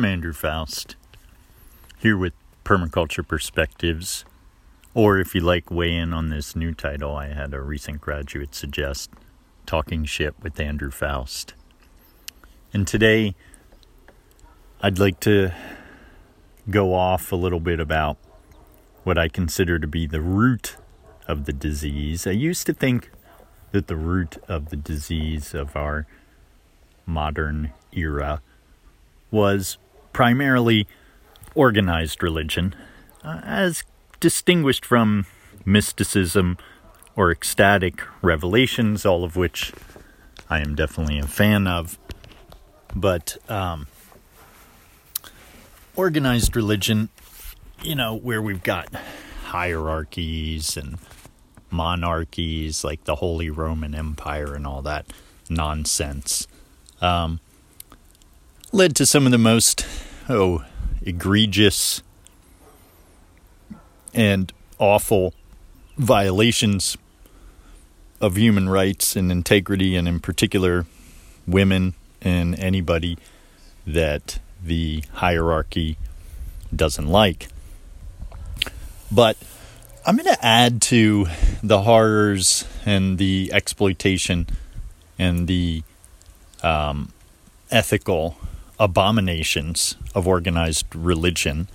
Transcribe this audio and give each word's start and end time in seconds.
I'm 0.00 0.06
Andrew 0.06 0.32
Faust, 0.32 0.96
here 1.98 2.16
with 2.16 2.32
Permaculture 2.64 3.28
Perspectives, 3.28 4.24
or 4.94 5.18
if 5.18 5.34
you 5.34 5.42
like, 5.42 5.70
weigh 5.70 5.94
in 5.94 6.14
on 6.14 6.30
this 6.30 6.56
new 6.56 6.72
title 6.72 7.14
I 7.14 7.34
had 7.34 7.52
a 7.52 7.60
recent 7.60 8.00
graduate 8.00 8.54
suggest 8.54 9.10
Talking 9.66 10.06
Shit 10.06 10.34
with 10.42 10.58
Andrew 10.58 10.90
Faust. 10.90 11.52
And 12.72 12.88
today, 12.88 13.34
I'd 14.80 14.98
like 14.98 15.20
to 15.20 15.52
go 16.70 16.94
off 16.94 17.30
a 17.30 17.36
little 17.36 17.60
bit 17.60 17.78
about 17.78 18.16
what 19.04 19.18
I 19.18 19.28
consider 19.28 19.78
to 19.78 19.86
be 19.86 20.06
the 20.06 20.22
root 20.22 20.78
of 21.28 21.44
the 21.44 21.52
disease. 21.52 22.26
I 22.26 22.30
used 22.30 22.64
to 22.68 22.72
think 22.72 23.10
that 23.72 23.86
the 23.86 23.96
root 23.96 24.38
of 24.48 24.70
the 24.70 24.76
disease 24.76 25.52
of 25.52 25.76
our 25.76 26.06
modern 27.04 27.74
era 27.92 28.40
was 29.30 29.76
primarily 30.12 30.86
organized 31.54 32.22
religion, 32.22 32.74
uh, 33.24 33.40
as 33.44 33.84
distinguished 34.20 34.84
from 34.84 35.26
mysticism 35.64 36.58
or 37.16 37.30
ecstatic 37.30 38.02
revelations, 38.22 39.04
all 39.04 39.24
of 39.24 39.36
which 39.36 39.72
I 40.48 40.60
am 40.60 40.74
definitely 40.74 41.18
a 41.18 41.26
fan 41.26 41.66
of. 41.66 41.98
But 42.94 43.36
um, 43.48 43.86
organized 45.94 46.56
religion, 46.56 47.08
you 47.82 47.94
know, 47.94 48.14
where 48.14 48.42
we've 48.42 48.62
got 48.62 48.88
hierarchies 49.44 50.76
and 50.76 50.98
monarchies 51.70 52.84
like 52.84 53.04
the 53.04 53.16
Holy 53.16 53.50
Roman 53.50 53.94
Empire 53.94 54.54
and 54.54 54.66
all 54.66 54.82
that 54.82 55.06
nonsense. 55.48 56.46
Um, 57.00 57.40
led 58.72 58.94
to 58.96 59.04
some 59.04 59.26
of 59.26 59.32
the 59.32 59.38
most 59.38 59.86
oh 60.28 60.64
egregious 61.02 62.02
and 64.14 64.52
awful 64.78 65.34
violations 65.96 66.96
of 68.20 68.36
human 68.36 68.68
rights 68.68 69.16
and 69.16 69.32
integrity 69.32 69.96
and 69.96 70.06
in 70.06 70.20
particular 70.20 70.86
women 71.46 71.94
and 72.20 72.58
anybody 72.58 73.18
that 73.86 74.38
the 74.62 75.02
hierarchy 75.14 75.96
doesn't 76.74 77.08
like. 77.08 77.48
But 79.10 79.36
I'm 80.06 80.16
going 80.16 80.32
to 80.32 80.44
add 80.44 80.80
to 80.82 81.26
the 81.62 81.82
horrors 81.82 82.64
and 82.86 83.18
the 83.18 83.50
exploitation 83.52 84.46
and 85.18 85.48
the 85.48 85.82
um, 86.62 87.12
ethical 87.70 88.36
abominations 88.80 89.96
of 90.14 90.26
organized 90.26 90.86
religion 90.96 91.68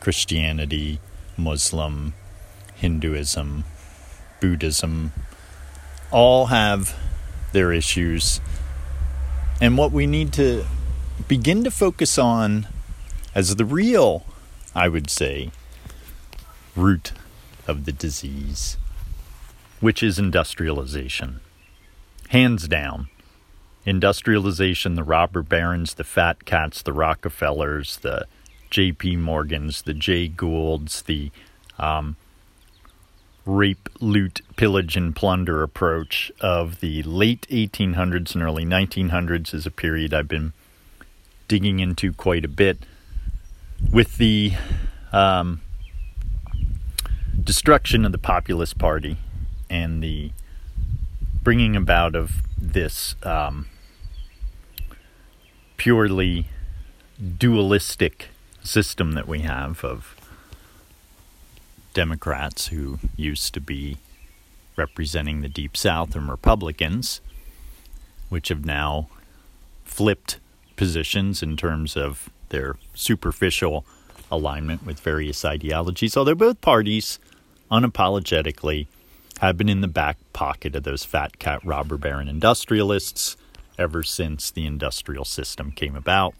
Christianity, 0.00 1.00
Muslim, 1.36 2.14
Hinduism, 2.74 3.64
Buddhism 4.40 5.12
all 6.10 6.46
have 6.46 6.96
their 7.52 7.72
issues. 7.72 8.40
And 9.60 9.76
what 9.76 9.92
we 9.92 10.06
need 10.06 10.32
to 10.34 10.64
begin 11.26 11.62
to 11.64 11.70
focus 11.70 12.16
on 12.16 12.68
as 13.34 13.56
the 13.56 13.64
real, 13.64 14.24
I 14.74 14.88
would 14.88 15.10
say, 15.10 15.50
root 16.74 17.12
of 17.66 17.84
the 17.84 17.92
disease, 17.92 18.78
which 19.80 20.02
is 20.02 20.18
industrialization. 20.18 21.40
Hands 22.28 22.66
down 22.68 23.08
industrialization, 23.88 24.96
the 24.96 25.02
robber 25.02 25.42
barons, 25.42 25.94
the 25.94 26.04
fat 26.04 26.44
cats, 26.44 26.82
the 26.82 26.92
Rockefellers, 26.92 27.96
the 27.98 28.26
J.P. 28.68 29.16
Morgans, 29.16 29.82
the 29.82 29.94
Jay 29.94 30.28
Goulds, 30.28 31.02
the 31.02 31.30
um, 31.78 32.16
rape, 33.46 33.88
loot, 33.98 34.42
pillage, 34.56 34.94
and 34.94 35.16
plunder 35.16 35.62
approach 35.62 36.30
of 36.38 36.80
the 36.80 37.02
late 37.04 37.46
1800s 37.48 38.34
and 38.34 38.44
early 38.44 38.66
1900s 38.66 39.54
is 39.54 39.64
a 39.64 39.70
period 39.70 40.12
I've 40.12 40.28
been 40.28 40.52
digging 41.48 41.80
into 41.80 42.12
quite 42.12 42.44
a 42.44 42.48
bit. 42.48 42.80
With 43.90 44.18
the 44.18 44.52
um, 45.12 45.62
destruction 47.42 48.04
of 48.04 48.12
the 48.12 48.18
Populist 48.18 48.76
Party 48.76 49.16
and 49.70 50.02
the 50.02 50.32
bringing 51.42 51.74
about 51.74 52.14
of 52.14 52.42
this 52.60 53.14
um, 53.22 53.66
purely 55.78 56.46
dualistic 57.38 58.28
system 58.62 59.12
that 59.12 59.26
we 59.26 59.40
have 59.40 59.82
of 59.82 60.14
Democrats 61.94 62.66
who 62.66 62.98
used 63.16 63.54
to 63.54 63.60
be 63.60 63.96
representing 64.76 65.40
the 65.40 65.48
Deep 65.48 65.76
South 65.76 66.14
and 66.14 66.28
Republicans, 66.28 67.20
which 68.28 68.48
have 68.48 68.64
now 68.64 69.08
flipped 69.84 70.38
positions 70.76 71.42
in 71.42 71.56
terms 71.56 71.96
of 71.96 72.28
their 72.50 72.76
superficial 72.94 73.84
alignment 74.30 74.84
with 74.84 75.00
various 75.00 75.44
ideologies, 75.44 76.16
although 76.16 76.34
both 76.34 76.60
parties 76.60 77.18
unapologetically 77.70 78.86
have 79.40 79.56
been 79.56 79.68
in 79.68 79.80
the 79.80 79.88
back 79.88 80.16
pocket 80.32 80.74
of 80.74 80.82
those 80.82 81.04
fat 81.04 81.38
cat 81.38 81.64
robber 81.64 81.96
baron 81.96 82.28
industrialists 82.28 83.36
ever 83.78 84.02
since 84.02 84.50
the 84.50 84.66
industrial 84.66 85.24
system 85.24 85.70
came 85.70 85.94
about, 85.94 86.34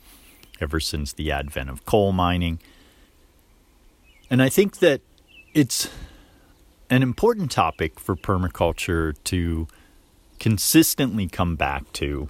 ever 0.61 0.81
since 0.81 1.13
the 1.13 1.31
advent 1.31 1.71
of 1.71 1.87
coal 1.87 2.13
mining. 2.13 2.59
And 4.31 4.43
I 4.43 4.49
think 4.49 4.79
that 4.79 5.01
it's 5.55 5.89
an 6.91 7.03
important 7.03 7.51
topic 7.51 8.01
for 8.01 8.17
permaculture 8.17 9.15
to 9.25 9.69
consistently 10.39 11.27
come 11.27 11.57
back 11.57 11.93
to 11.95 12.29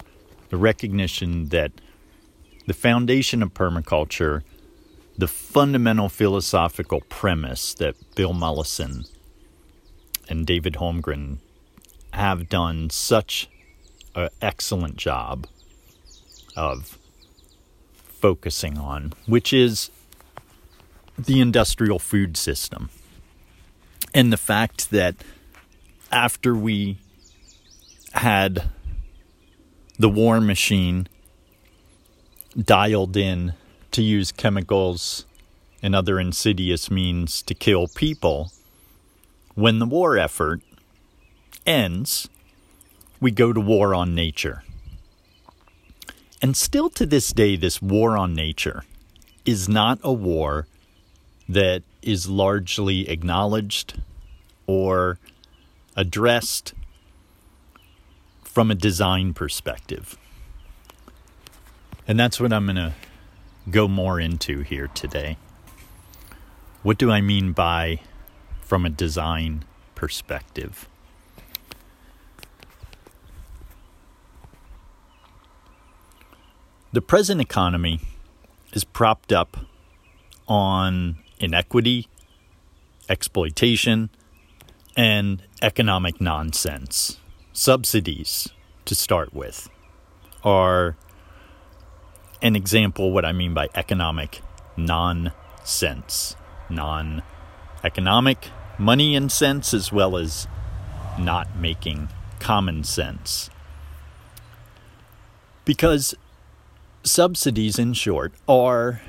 the 0.50 0.56
recognition 0.56 1.48
that 1.48 1.72
the 2.66 2.74
foundation 2.74 3.42
of 3.42 3.54
permaculture, 3.54 4.42
the 5.16 5.28
fundamental 5.28 6.08
philosophical 6.08 7.00
premise 7.08 7.74
that 7.74 7.96
Bill 8.14 8.32
Mollison 8.32 9.04
and 10.28 10.46
David 10.46 10.74
Holmgren 10.74 11.38
have 12.12 12.48
done 12.48 12.90
such 12.90 13.48
an 14.18 14.28
excellent 14.40 14.96
job 14.96 15.46
of 16.56 16.98
focusing 17.94 18.78
on, 18.78 19.12
which 19.26 19.52
is 19.52 19.90
the 21.18 21.40
industrial 21.40 21.98
food 21.98 22.36
system. 22.36 22.90
And 24.14 24.32
the 24.32 24.36
fact 24.36 24.90
that 24.90 25.16
after 26.10 26.54
we 26.54 26.98
had 28.12 28.70
the 29.98 30.08
war 30.08 30.40
machine 30.40 31.08
dialed 32.56 33.16
in 33.16 33.54
to 33.92 34.02
use 34.02 34.32
chemicals 34.32 35.26
and 35.82 35.94
other 35.94 36.18
insidious 36.18 36.90
means 36.90 37.42
to 37.42 37.54
kill 37.54 37.88
people, 37.88 38.50
when 39.54 39.78
the 39.78 39.86
war 39.86 40.16
effort 40.16 40.62
ends, 41.66 42.28
we 43.20 43.30
go 43.30 43.52
to 43.52 43.60
war 43.60 43.94
on 43.94 44.14
nature. 44.14 44.62
And 46.40 46.56
still 46.56 46.88
to 46.90 47.04
this 47.04 47.32
day, 47.32 47.56
this 47.56 47.82
war 47.82 48.16
on 48.16 48.34
nature 48.34 48.84
is 49.44 49.68
not 49.68 49.98
a 50.02 50.12
war 50.12 50.66
that 51.48 51.82
is 52.02 52.28
largely 52.28 53.08
acknowledged 53.08 54.00
or 54.66 55.18
addressed 55.96 56.74
from 58.44 58.70
a 58.70 58.74
design 58.74 59.34
perspective. 59.34 60.16
And 62.06 62.18
that's 62.18 62.38
what 62.38 62.52
I'm 62.52 62.66
going 62.66 62.76
to 62.76 62.94
go 63.70 63.88
more 63.88 64.20
into 64.20 64.60
here 64.62 64.88
today. 64.88 65.36
What 66.82 66.98
do 66.98 67.10
I 67.10 67.20
mean 67.20 67.52
by 67.52 68.00
from 68.62 68.86
a 68.86 68.90
design 68.90 69.64
perspective? 69.94 70.88
The 76.90 77.02
present 77.02 77.38
economy 77.42 78.00
is 78.72 78.82
propped 78.82 79.30
up 79.30 79.58
on 80.46 81.18
inequity, 81.38 82.08
exploitation, 83.10 84.08
and 84.96 85.42
economic 85.60 86.18
nonsense. 86.18 87.18
Subsidies, 87.52 88.48
to 88.86 88.94
start 88.94 89.34
with, 89.34 89.68
are 90.42 90.96
an 92.40 92.56
example 92.56 93.12
what 93.12 93.26
I 93.26 93.32
mean 93.32 93.52
by 93.52 93.68
economic 93.74 94.40
nonsense. 94.74 96.36
Non 96.70 97.22
economic, 97.84 98.48
money 98.78 99.14
and 99.14 99.30
sense, 99.30 99.74
as 99.74 99.92
well 99.92 100.16
as 100.16 100.48
not 101.18 101.54
making 101.54 102.08
common 102.38 102.82
sense. 102.82 103.50
Because 105.66 106.14
subsidies, 107.02 107.78
in 107.78 107.92
short, 107.92 108.32
are 108.48 109.00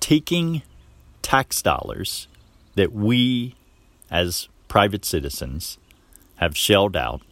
taking 0.00 0.62
tax 1.22 1.60
dollars 1.62 2.28
that 2.74 2.92
we 2.92 3.54
as 4.10 4.48
private 4.68 5.04
citizens 5.04 5.78
have 6.36 6.56
shelled 6.56 6.96
out 6.96 7.22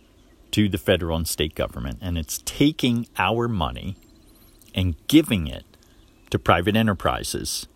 to 0.51 0.69
the 0.69 0.79
federal 0.79 1.17
and 1.17 1.29
state 1.29 1.55
government, 1.55 1.99
and 2.01 2.19
it's 2.19 2.41
taking 2.45 3.07
our 3.19 3.47
money 3.49 3.97
and 4.75 4.97
giving 5.07 5.47
it 5.47 5.65
to 6.31 6.39
private 6.39 6.77
enterprises 6.77 7.69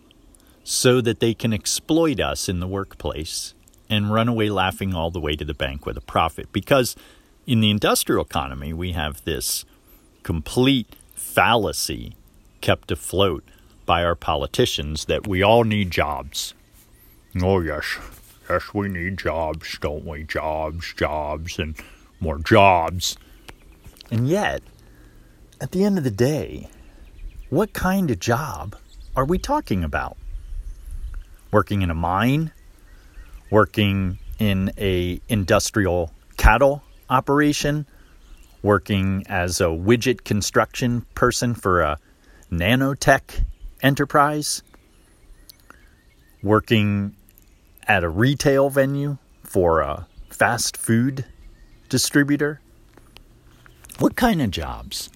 so 0.64 1.00
that 1.00 1.20
they 1.20 1.34
can 1.34 1.52
exploit 1.52 2.20
us 2.20 2.48
in 2.48 2.60
the 2.60 2.66
workplace 2.66 3.54
and 3.88 4.12
run 4.12 4.28
away 4.28 4.48
laughing 4.48 4.94
all 4.94 5.10
the 5.10 5.20
way 5.20 5.34
to 5.34 5.44
the 5.44 5.54
bank 5.54 5.84
with 5.84 5.96
a 5.96 6.02
profit. 6.02 6.52
Because 6.52 6.96
in 7.46 7.60
the 7.60 7.70
industrial 7.70 8.24
economy, 8.24 8.72
we 8.72 8.92
have 8.92 9.24
this 9.24 9.64
complete 10.22 10.94
fallacy 11.30 12.16
kept 12.60 12.90
afloat 12.90 13.44
by 13.86 14.02
our 14.02 14.16
politicians 14.16 15.04
that 15.04 15.28
we 15.28 15.42
all 15.42 15.62
need 15.62 15.90
jobs. 15.90 16.54
Oh, 17.40 17.60
yes. 17.60 17.98
Yes, 18.48 18.74
we 18.74 18.88
need 18.88 19.18
jobs, 19.18 19.78
don't 19.80 20.04
we? 20.04 20.24
Jobs, 20.24 20.92
jobs, 20.94 21.58
and 21.58 21.76
more 22.18 22.38
jobs. 22.38 23.16
And 24.10 24.28
yet, 24.28 24.62
at 25.60 25.70
the 25.70 25.84
end 25.84 25.98
of 25.98 26.04
the 26.04 26.10
day, 26.10 26.68
what 27.48 27.72
kind 27.72 28.10
of 28.10 28.18
job 28.18 28.74
are 29.14 29.24
we 29.24 29.38
talking 29.38 29.84
about? 29.84 30.16
Working 31.52 31.82
in 31.82 31.90
a 31.90 31.94
mine? 31.94 32.50
Working 33.50 34.18
in 34.40 34.72
a 34.76 35.20
industrial 35.28 36.12
cattle 36.36 36.82
operation? 37.08 37.86
Working 38.62 39.24
as 39.26 39.60
a 39.60 39.64
widget 39.64 40.24
construction 40.24 41.06
person 41.14 41.54
for 41.54 41.80
a 41.80 41.98
nanotech 42.52 43.44
enterprise? 43.82 44.62
Working 46.42 47.16
at 47.88 48.04
a 48.04 48.08
retail 48.08 48.68
venue 48.68 49.16
for 49.42 49.80
a 49.80 50.06
fast 50.28 50.76
food 50.76 51.24
distributor? 51.88 52.60
What 53.98 54.16
kind 54.16 54.40
of 54.42 54.50
jobs? 54.50 55.10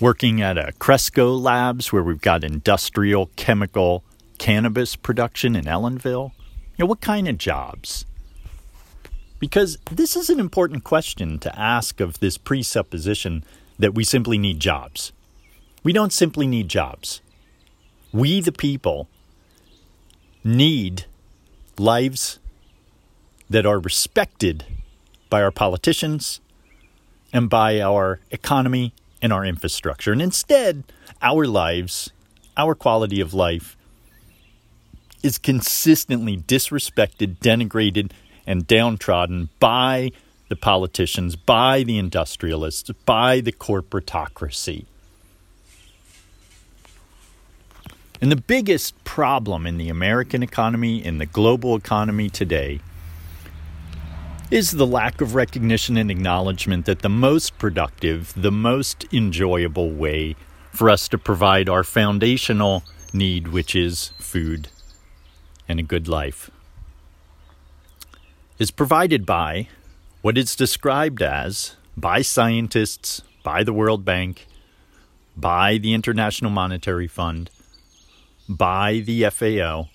Working 0.00 0.40
at 0.40 0.56
a 0.56 0.72
Cresco 0.78 1.34
Labs 1.34 1.92
where 1.92 2.02
we've 2.02 2.20
got 2.20 2.44
industrial 2.44 3.30
chemical 3.36 4.02
cannabis 4.38 4.96
production 4.96 5.56
in 5.56 5.64
Ellenville? 5.64 6.32
You 6.76 6.84
know, 6.84 6.86
what 6.86 7.00
kind 7.00 7.28
of 7.28 7.36
jobs? 7.36 8.06
Because 9.40 9.78
this 9.90 10.16
is 10.16 10.30
an 10.30 10.38
important 10.38 10.84
question 10.84 11.38
to 11.40 11.58
ask 11.58 11.98
of 11.98 12.20
this 12.20 12.38
presupposition 12.38 13.42
that 13.78 13.94
we 13.94 14.04
simply 14.04 14.38
need 14.38 14.60
jobs. 14.60 15.12
We 15.82 15.92
don't 15.92 16.12
simply 16.12 16.46
need 16.46 16.68
jobs. 16.68 17.22
We, 18.12 18.40
the 18.40 18.52
people, 18.52 19.08
need 20.44 21.06
lives 21.78 22.38
that 23.48 23.64
are 23.64 23.78
respected 23.78 24.64
by 25.30 25.42
our 25.42 25.50
politicians 25.50 26.40
and 27.32 27.48
by 27.48 27.80
our 27.80 28.20
economy 28.30 28.92
and 29.22 29.32
our 29.32 29.44
infrastructure. 29.44 30.12
And 30.12 30.20
instead, 30.20 30.84
our 31.22 31.46
lives, 31.46 32.10
our 32.56 32.74
quality 32.74 33.20
of 33.20 33.32
life, 33.32 33.76
is 35.22 35.38
consistently 35.38 36.36
disrespected, 36.36 37.38
denigrated, 37.38 38.10
and 38.46 38.66
downtrodden 38.66 39.48
by 39.58 40.10
the 40.48 40.56
politicians, 40.56 41.36
by 41.36 41.82
the 41.82 41.98
industrialists, 41.98 42.90
by 43.06 43.40
the 43.40 43.52
corporatocracy. 43.52 44.84
And 48.20 48.30
the 48.30 48.36
biggest 48.36 49.02
problem 49.04 49.66
in 49.66 49.78
the 49.78 49.88
American 49.88 50.42
economy, 50.42 51.04
in 51.04 51.18
the 51.18 51.26
global 51.26 51.74
economy 51.74 52.28
today, 52.28 52.80
is 54.50 54.72
the 54.72 54.86
lack 54.86 55.20
of 55.20 55.34
recognition 55.34 55.96
and 55.96 56.10
acknowledgement 56.10 56.84
that 56.84 57.02
the 57.02 57.08
most 57.08 57.56
productive, 57.58 58.34
the 58.36 58.50
most 58.50 59.06
enjoyable 59.12 59.90
way 59.90 60.34
for 60.72 60.90
us 60.90 61.08
to 61.08 61.16
provide 61.16 61.68
our 61.68 61.84
foundational 61.84 62.82
need, 63.12 63.48
which 63.48 63.74
is 63.76 64.08
food 64.18 64.68
and 65.68 65.78
a 65.78 65.84
good 65.84 66.08
life, 66.08 66.50
is 68.60 68.70
provided 68.70 69.24
by 69.24 69.66
what 70.20 70.36
is 70.36 70.54
described 70.54 71.22
as, 71.22 71.76
by 71.96 72.20
scientists, 72.20 73.22
by 73.42 73.64
the 73.64 73.72
World 73.72 74.04
Bank, 74.04 74.46
by 75.34 75.78
the 75.78 75.94
International 75.94 76.50
Monetary 76.50 77.08
Fund, 77.08 77.48
by 78.46 78.98
the 78.98 79.24
FAO. 79.30 79.88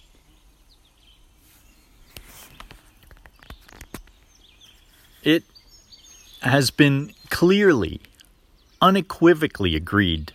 It 5.22 5.44
has 6.42 6.72
been 6.72 7.14
clearly, 7.30 8.02
unequivocally 8.82 9.76
agreed 9.76 10.34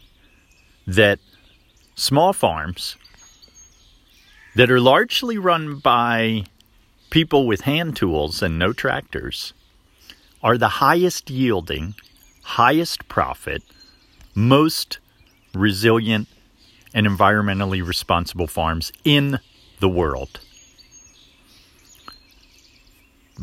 that 0.87 1.19
small 1.97 2.32
farms 2.32 2.97
that 4.55 4.71
are 4.71 4.81
largely 4.81 5.37
run 5.37 5.79
by 5.81 6.44
people 7.10 7.46
with 7.46 7.62
hand 7.62 7.96
tools 7.96 8.42
and 8.42 8.58
no 8.58 8.72
tractors 8.72 9.52
are 10.42 10.56
the 10.56 10.68
highest 10.68 11.28
yielding, 11.28 11.94
highest 12.42 13.08
profit, 13.08 13.62
most 14.34 14.98
resilient 15.52 16.28
and 16.94 17.06
environmentally 17.06 17.86
responsible 17.86 18.46
farms 18.46 18.92
in 19.04 19.38
the 19.80 19.88
world. 19.88 20.40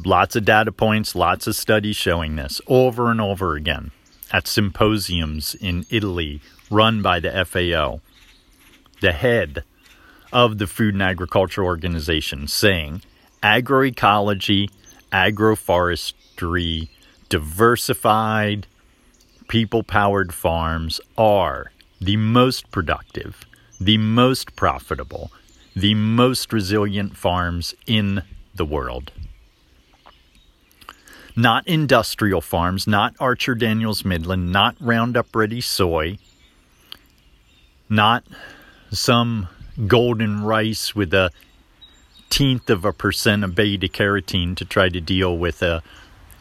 Lots 0.05 0.35
of 0.35 0.45
data 0.45 0.71
points, 0.71 1.15
lots 1.15 1.47
of 1.47 1.55
studies 1.55 1.95
showing 1.95 2.35
this 2.35 2.61
over 2.67 3.09
and 3.09 3.19
over 3.19 3.55
again 3.55 3.91
at 4.31 4.47
symposiums 4.47 5.55
in 5.55 5.85
Italy 5.89 6.41
run 6.69 7.01
by 7.01 7.19
the 7.19 7.45
FAO. 7.45 8.01
The 9.01 9.11
head 9.11 9.63
of 10.31 10.57
the 10.57 10.67
Food 10.67 10.93
and 10.95 11.03
Agriculture 11.03 11.63
Organization 11.63 12.47
saying 12.47 13.01
agroecology, 13.47 14.69
agroforestry, 15.13 16.89
diversified, 17.29 18.67
people 19.47 19.83
powered 19.83 20.33
farms 20.33 20.99
are 21.17 21.71
the 22.01 22.17
most 22.17 22.69
productive, 22.71 23.45
the 23.79 23.97
most 23.97 24.55
profitable, 24.57 25.31
the 25.73 25.93
most 25.93 26.51
resilient 26.51 27.15
farms 27.15 27.73
in 27.85 28.21
the 28.53 28.65
world. 28.65 29.13
Not 31.33 31.65
industrial 31.67 32.41
farms, 32.41 32.85
not 32.85 33.15
Archer 33.17 33.55
Daniels 33.55 34.03
Midland, 34.03 34.51
not 34.51 34.75
Roundup 34.81 35.33
Ready 35.33 35.61
soy, 35.61 36.17
not 37.87 38.25
some 38.91 39.47
golden 39.85 40.43
rice 40.43 40.93
with 40.93 41.13
a 41.13 41.29
tenth 42.29 42.69
of 42.69 42.85
a 42.85 42.93
percent 42.93 43.43
of 43.43 43.55
beta 43.55 43.87
carotene 43.87 44.55
to 44.55 44.65
try 44.65 44.89
to 44.89 45.01
deal 45.01 45.37
with 45.37 45.61
a 45.61 45.81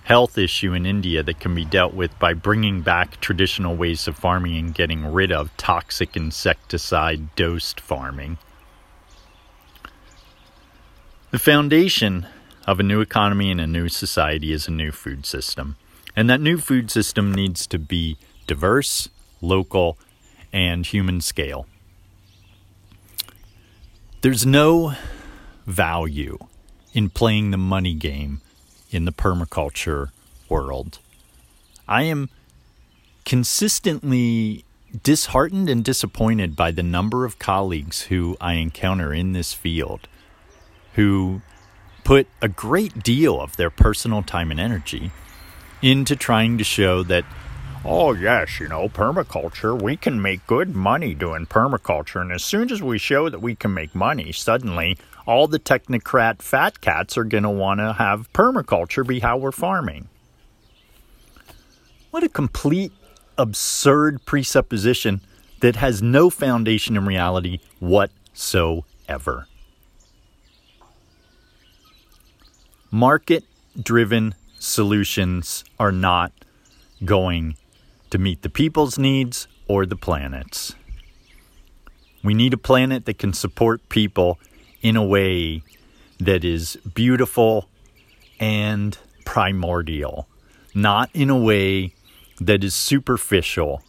health 0.04 0.38
issue 0.38 0.72
in 0.72 0.86
India 0.86 1.22
that 1.22 1.40
can 1.40 1.54
be 1.54 1.64
dealt 1.64 1.92
with 1.92 2.16
by 2.18 2.32
bringing 2.32 2.80
back 2.80 3.20
traditional 3.20 3.74
ways 3.74 4.06
of 4.06 4.16
farming 4.16 4.56
and 4.56 4.74
getting 4.74 5.12
rid 5.12 5.32
of 5.32 5.54
toxic 5.56 6.16
insecticide 6.16 7.34
dosed 7.34 7.80
farming. 7.80 8.38
The 11.32 11.40
foundation 11.40 12.26
of 12.66 12.78
a 12.78 12.84
new 12.84 13.00
economy 13.00 13.50
and 13.50 13.60
a 13.60 13.66
new 13.66 13.88
society 13.88 14.52
is 14.52 14.68
a 14.68 14.72
new 14.72 14.92
food 14.92 15.26
system. 15.26 15.76
And 16.14 16.30
that 16.30 16.40
new 16.40 16.58
food 16.58 16.90
system 16.90 17.34
needs 17.34 17.66
to 17.66 17.78
be 17.78 18.16
diverse, 18.46 19.08
local, 19.40 19.98
and 20.52 20.86
human 20.86 21.20
scale. 21.20 21.66
There's 24.22 24.46
no 24.46 24.94
value 25.66 26.38
in 26.92 27.10
playing 27.10 27.50
the 27.50 27.56
money 27.56 27.94
game 27.94 28.40
in 28.90 29.04
the 29.04 29.12
permaculture 29.12 30.10
world. 30.48 30.98
I 31.88 32.02
am 32.04 32.30
consistently 33.24 34.64
disheartened 35.02 35.68
and 35.68 35.84
disappointed 35.84 36.56
by 36.56 36.70
the 36.70 36.82
number 36.82 37.24
of 37.24 37.38
colleagues 37.38 38.02
who 38.02 38.36
I 38.40 38.54
encounter 38.54 39.12
in 39.12 39.32
this 39.32 39.52
field 39.52 40.08
who 40.94 41.42
put 42.04 42.26
a 42.40 42.48
great 42.48 43.02
deal 43.02 43.40
of 43.40 43.56
their 43.56 43.68
personal 43.68 44.22
time 44.22 44.50
and 44.50 44.60
energy 44.60 45.10
into 45.82 46.16
trying 46.16 46.56
to 46.56 46.64
show 46.64 47.02
that, 47.02 47.24
oh, 47.84 48.12
yes, 48.12 48.60
you 48.60 48.68
know, 48.68 48.88
permaculture, 48.88 49.80
we 49.80 49.96
can 49.96 50.22
make 50.22 50.46
good 50.46 50.74
money 50.74 51.14
doing 51.14 51.46
permaculture. 51.46 52.20
And 52.20 52.32
as 52.32 52.42
soon 52.42 52.70
as 52.70 52.80
we 52.80 52.96
show 52.96 53.28
that 53.28 53.42
we 53.42 53.54
can 53.54 53.74
make 53.74 53.94
money, 53.94 54.32
suddenly 54.32 54.96
all 55.26 55.48
the 55.48 55.58
technocrat 55.58 56.40
fat 56.40 56.80
cats 56.80 57.18
are 57.18 57.24
going 57.24 57.42
to 57.42 57.50
want 57.50 57.80
to 57.80 57.92
have 57.94 58.32
permaculture 58.32 59.06
be 59.06 59.20
how 59.20 59.36
we're 59.36 59.52
farming. 59.52 60.08
What 62.10 62.22
a 62.22 62.28
complete 62.28 62.92
absurd 63.36 64.24
presupposition 64.24 65.20
that 65.60 65.76
has 65.76 66.00
no 66.00 66.30
foundation 66.30 66.96
in 66.96 67.04
reality 67.04 67.58
whatsoever. 67.80 69.48
Market 72.90 73.44
driven 73.82 74.34
solutions 74.58 75.64
are 75.78 75.92
not 75.92 76.32
going 77.04 77.56
to 78.10 78.18
meet 78.18 78.42
the 78.42 78.48
people's 78.48 78.98
needs 78.98 79.48
or 79.68 79.84
the 79.84 79.96
planet's. 79.96 80.74
We 82.22 82.32
need 82.32 82.54
a 82.54 82.58
planet 82.58 83.04
that 83.04 83.18
can 83.18 83.32
support 83.32 83.88
people 83.88 84.38
in 84.82 84.96
a 84.96 85.04
way 85.04 85.62
that 86.18 86.44
is 86.44 86.76
beautiful 86.94 87.68
and 88.38 88.98
primordial, 89.24 90.28
not 90.74 91.10
in 91.14 91.30
a 91.30 91.38
way 91.38 91.94
that 92.40 92.62
is 92.62 92.74
superficial 92.74 93.82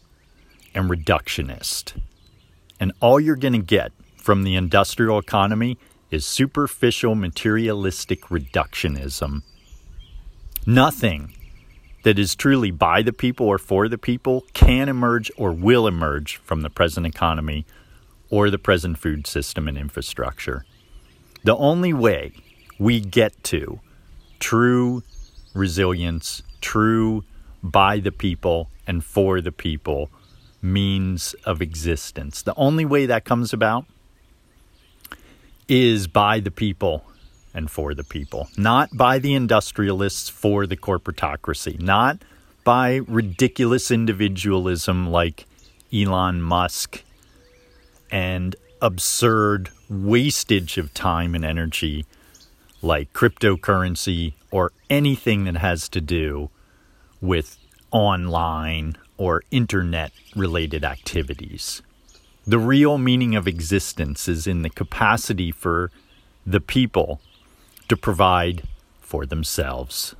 and 0.73 0.89
reductionist. 0.89 1.99
And 2.79 2.93
all 2.99 3.19
you're 3.19 3.35
going 3.35 3.53
to 3.53 3.59
get 3.59 3.91
from 4.17 4.43
the 4.43 4.55
industrial 4.55 5.17
economy 5.19 5.77
is 6.11 6.25
superficial 6.25 7.15
materialistic 7.15 8.21
reductionism. 8.23 9.43
Nothing 10.65 11.33
that 12.03 12.19
is 12.19 12.35
truly 12.35 12.71
by 12.71 13.01
the 13.01 13.13
people 13.13 13.47
or 13.47 13.57
for 13.57 13.89
the 13.89 13.97
people 13.97 14.45
can 14.53 14.87
emerge 14.87 15.31
or 15.37 15.51
will 15.51 15.87
emerge 15.87 16.37
from 16.37 16.61
the 16.61 16.69
present 16.69 17.05
economy 17.05 17.65
or 18.29 18.49
the 18.49 18.57
present 18.57 18.97
food 18.97 19.27
system 19.27 19.67
and 19.67 19.77
infrastructure. 19.77 20.65
The 21.43 21.55
only 21.55 21.93
way 21.93 22.31
we 22.79 22.99
get 22.99 23.43
to 23.45 23.79
true 24.39 25.03
resilience, 25.53 26.43
true 26.61 27.23
by 27.63 27.99
the 27.99 28.11
people 28.11 28.69
and 28.85 29.03
for 29.03 29.41
the 29.41 29.51
people 29.51 30.09
means 30.61 31.33
of 31.45 31.61
existence. 31.61 32.41
The 32.41 32.55
only 32.55 32.85
way 32.85 33.05
that 33.05 33.25
comes 33.25 33.53
about 33.53 33.85
is 35.67 36.07
by 36.07 36.39
the 36.39 36.51
people 36.51 37.03
and 37.53 37.69
for 37.69 37.93
the 37.93 38.03
people, 38.03 38.49
not 38.57 38.89
by 38.95 39.19
the 39.19 39.33
industrialists 39.33 40.29
for 40.29 40.67
the 40.67 40.77
corporatocracy, 40.77 41.81
not 41.81 42.19
by 42.63 43.01
ridiculous 43.07 43.91
individualism 43.91 45.09
like 45.09 45.45
Elon 45.93 46.41
Musk 46.41 47.03
and 48.11 48.55
absurd 48.81 49.69
wastage 49.89 50.77
of 50.77 50.93
time 50.93 51.35
and 51.35 51.45
energy 51.45 52.05
like 52.81 53.11
cryptocurrency 53.13 54.33
or 54.51 54.71
anything 54.89 55.45
that 55.45 55.57
has 55.57 55.89
to 55.89 56.01
do 56.01 56.49
with 57.21 57.57
online 57.91 58.95
or 59.17 59.43
internet 59.51 60.11
related 60.35 60.83
activities. 60.83 61.81
The 62.45 62.59
real 62.59 62.97
meaning 62.97 63.35
of 63.35 63.47
existence 63.47 64.27
is 64.27 64.47
in 64.47 64.61
the 64.61 64.69
capacity 64.69 65.51
for 65.51 65.91
the 66.45 66.61
people 66.61 67.19
to 67.89 67.97
provide 67.97 68.63
for 69.01 69.25
themselves. 69.25 70.15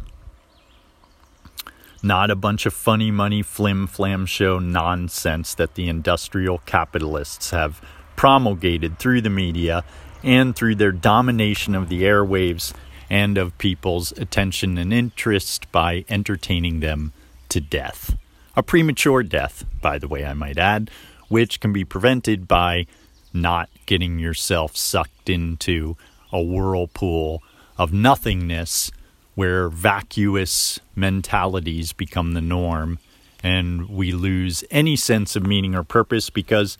Not 2.03 2.29
a 2.29 2.36
bunch 2.36 2.65
of 2.65 2.74
funny 2.74 3.12
money 3.12 3.41
flim 3.41 3.88
flam 3.88 4.25
show 4.25 4.59
nonsense 4.59 5.55
that 5.55 5.75
the 5.75 5.88
industrial 5.88 6.59
capitalists 6.59 7.51
have 7.51 7.81
promulgated 8.17 9.00
through 9.00 9.21
the 9.21 9.29
media 9.29 9.86
and 10.21 10.53
through 10.53 10.75
their 10.75 10.91
domination 10.91 11.74
of 11.74 11.88
the 11.88 12.03
airwaves 12.03 12.74
and 13.09 13.38
of 13.38 13.57
people's 13.57 14.12
attention 14.13 14.77
and 14.77 14.91
interest 14.91 15.71
by 15.71 16.03
entertaining 16.09 16.81
them 16.81 17.13
to 17.47 17.62
death. 17.62 18.17
A 18.57 18.63
premature 18.63 19.24
death, 19.24 19.63
by 19.81 19.97
the 19.97 20.09
way, 20.09 20.25
I 20.25 20.33
might 20.33 20.57
add, 20.57 20.91
which 21.29 21.62
can 21.62 21.71
be 21.71 21.86
prevented 21.86 22.47
by 22.47 22.88
not 23.33 23.69
getting 23.86 24.19
yourself 24.19 24.75
sucked 24.75 25.29
into 25.29 25.95
a 26.33 26.41
whirlpool 26.41 27.41
of 27.77 27.93
nothingness 27.93 28.91
where 29.36 29.69
vacuous 29.69 30.79
mentalities 30.95 31.93
become 31.93 32.33
the 32.33 32.41
norm 32.41 32.97
and 33.43 33.88
we 33.88 34.12
lose 34.12 34.63
any 34.71 34.95
sense 34.95 35.36
of 35.36 35.45
meaning 35.45 35.75
or 35.75 35.83
purpose 35.83 36.31
because 36.31 36.77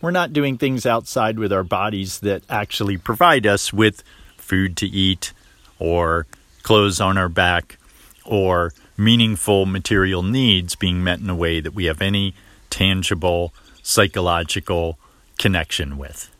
we're 0.00 0.10
not 0.10 0.32
doing 0.32 0.56
things 0.56 0.86
outside 0.86 1.38
with 1.38 1.52
our 1.52 1.64
bodies 1.64 2.20
that 2.20 2.42
actually 2.48 2.96
provide 2.96 3.46
us 3.46 3.72
with 3.72 4.02
food 4.36 4.76
to 4.76 4.86
eat 4.86 5.32
or 5.78 6.26
clothes 6.62 7.00
on 7.00 7.18
our 7.18 7.28
back 7.28 7.78
or 8.24 8.72
meaningful 8.96 9.66
material 9.66 10.22
needs 10.22 10.74
being 10.74 11.02
met 11.02 11.20
in 11.20 11.30
a 11.30 11.34
way 11.34 11.60
that 11.60 11.74
we 11.74 11.86
have 11.86 12.02
any 12.02 12.34
tangible 12.70 13.52
psychological 13.82 14.98
connection 15.38 15.96
with. 15.96 16.30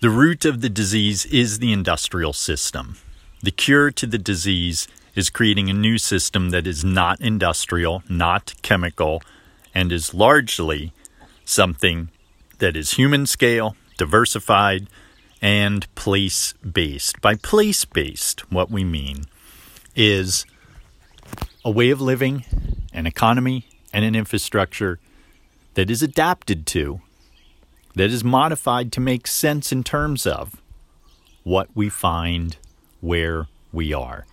The 0.00 0.10
root 0.10 0.44
of 0.44 0.60
the 0.60 0.68
disease 0.68 1.24
is 1.26 1.58
the 1.58 1.72
industrial 1.72 2.32
system. 2.32 2.96
The 3.42 3.50
cure 3.50 3.90
to 3.92 4.06
the 4.06 4.18
disease 4.18 4.88
is 5.14 5.30
creating 5.30 5.68
a 5.70 5.74
new 5.74 5.98
system 5.98 6.50
that 6.50 6.66
is 6.66 6.84
not 6.84 7.20
industrial, 7.20 8.02
not 8.08 8.54
chemical, 8.62 9.22
and 9.74 9.92
is 9.92 10.14
largely 10.14 10.92
something 11.44 12.08
that 12.58 12.76
is 12.76 12.92
human 12.92 13.26
scale, 13.26 13.76
diversified, 13.98 14.88
and 15.40 15.92
place 15.94 16.54
based. 16.62 17.20
By 17.20 17.34
place 17.34 17.84
based, 17.84 18.50
what 18.52 18.70
we 18.70 18.84
mean 18.84 19.24
is 19.96 20.46
a 21.64 21.70
way 21.70 21.90
of 21.90 22.00
living, 22.00 22.44
an 22.92 23.06
economy, 23.06 23.66
and 23.92 24.04
an 24.04 24.14
infrastructure 24.14 24.98
that 25.74 25.90
is 25.90 26.02
adapted 26.02 26.66
to, 26.66 27.00
that 27.94 28.10
is 28.10 28.24
modified 28.24 28.92
to 28.92 29.00
make 29.00 29.26
sense 29.26 29.72
in 29.72 29.82
terms 29.82 30.26
of 30.26 30.62
what 31.42 31.68
we 31.74 31.88
find 31.88 32.56
where 33.00 33.48
we 33.72 33.92
are. 33.92 34.26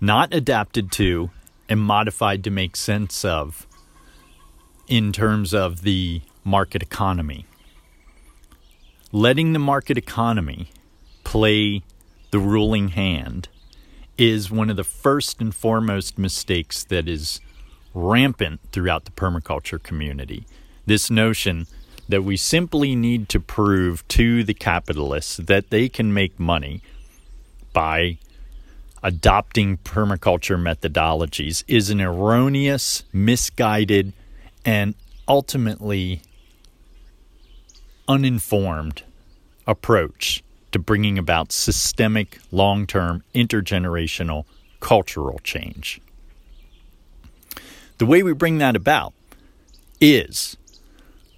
Not 0.00 0.32
adapted 0.32 0.90
to 0.92 1.30
and 1.68 1.80
modified 1.80 2.42
to 2.44 2.50
make 2.50 2.76
sense 2.76 3.24
of 3.24 3.66
in 4.88 5.12
terms 5.12 5.52
of 5.52 5.82
the 5.82 6.20
market 6.44 6.82
economy. 6.82 7.46
Letting 9.12 9.52
the 9.52 9.58
market 9.58 9.98
economy 9.98 10.68
play 11.24 11.82
the 12.30 12.38
ruling 12.38 12.88
hand 12.88 13.48
is 14.18 14.50
one 14.50 14.70
of 14.70 14.76
the 14.76 14.84
first 14.84 15.40
and 15.40 15.54
foremost 15.54 16.18
mistakes 16.18 16.84
that 16.84 17.08
is 17.08 17.40
rampant 17.94 18.60
throughout 18.72 19.04
the 19.04 19.10
permaculture 19.10 19.82
community. 19.82 20.46
This 20.86 21.10
notion 21.10 21.66
that 22.08 22.22
we 22.22 22.36
simply 22.36 22.94
need 22.94 23.28
to 23.30 23.40
prove 23.40 24.06
to 24.08 24.44
the 24.44 24.54
capitalists 24.54 25.36
that 25.38 25.70
they 25.70 25.88
can 25.88 26.14
make 26.14 26.38
money 26.38 26.82
by 27.72 28.18
adopting 29.02 29.76
permaculture 29.78 30.60
methodologies 30.60 31.64
is 31.66 31.90
an 31.90 32.00
erroneous, 32.00 33.04
misguided, 33.12 34.12
and 34.66 34.96
ultimately 35.28 36.20
uninformed 38.08 39.04
approach 39.66 40.42
to 40.72 40.78
bringing 40.78 41.16
about 41.16 41.52
systemic, 41.52 42.38
long 42.50 42.86
term, 42.86 43.22
intergenerational 43.34 44.44
cultural 44.80 45.38
change. 45.42 46.00
The 47.98 48.06
way 48.06 48.22
we 48.22 48.34
bring 48.34 48.58
that 48.58 48.76
about 48.76 49.14
is 50.00 50.56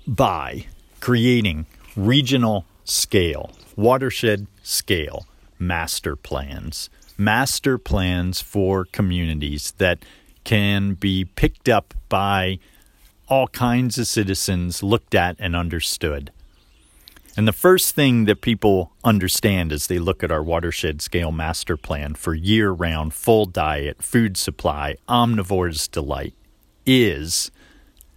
by 0.06 0.66
creating 1.00 1.66
regional 1.94 2.64
scale, 2.84 3.52
watershed 3.76 4.46
scale 4.62 5.26
master 5.58 6.16
plans, 6.16 6.88
master 7.16 7.78
plans 7.78 8.40
for 8.40 8.84
communities 8.86 9.72
that 9.78 10.04
can 10.44 10.94
be 10.94 11.24
picked 11.24 11.68
up 11.68 11.94
by 12.08 12.58
all 13.28 13.48
kinds 13.48 13.98
of 13.98 14.06
citizens, 14.06 14.82
looked 14.82 15.14
at 15.14 15.36
and 15.38 15.54
understood. 15.54 16.32
And 17.36 17.46
the 17.46 17.52
first 17.52 17.94
thing 17.94 18.24
that 18.24 18.40
people 18.40 18.90
understand 19.04 19.70
as 19.70 19.86
they 19.86 20.00
look 20.00 20.24
at 20.24 20.32
our 20.32 20.42
watershed 20.42 21.00
scale 21.00 21.30
master 21.30 21.76
plan 21.76 22.14
for 22.14 22.34
year 22.34 22.70
round, 22.70 23.14
full 23.14 23.46
diet, 23.46 24.02
food 24.02 24.36
supply, 24.36 24.96
omnivore's 25.08 25.86
delight 25.86 26.34
is 26.84 27.50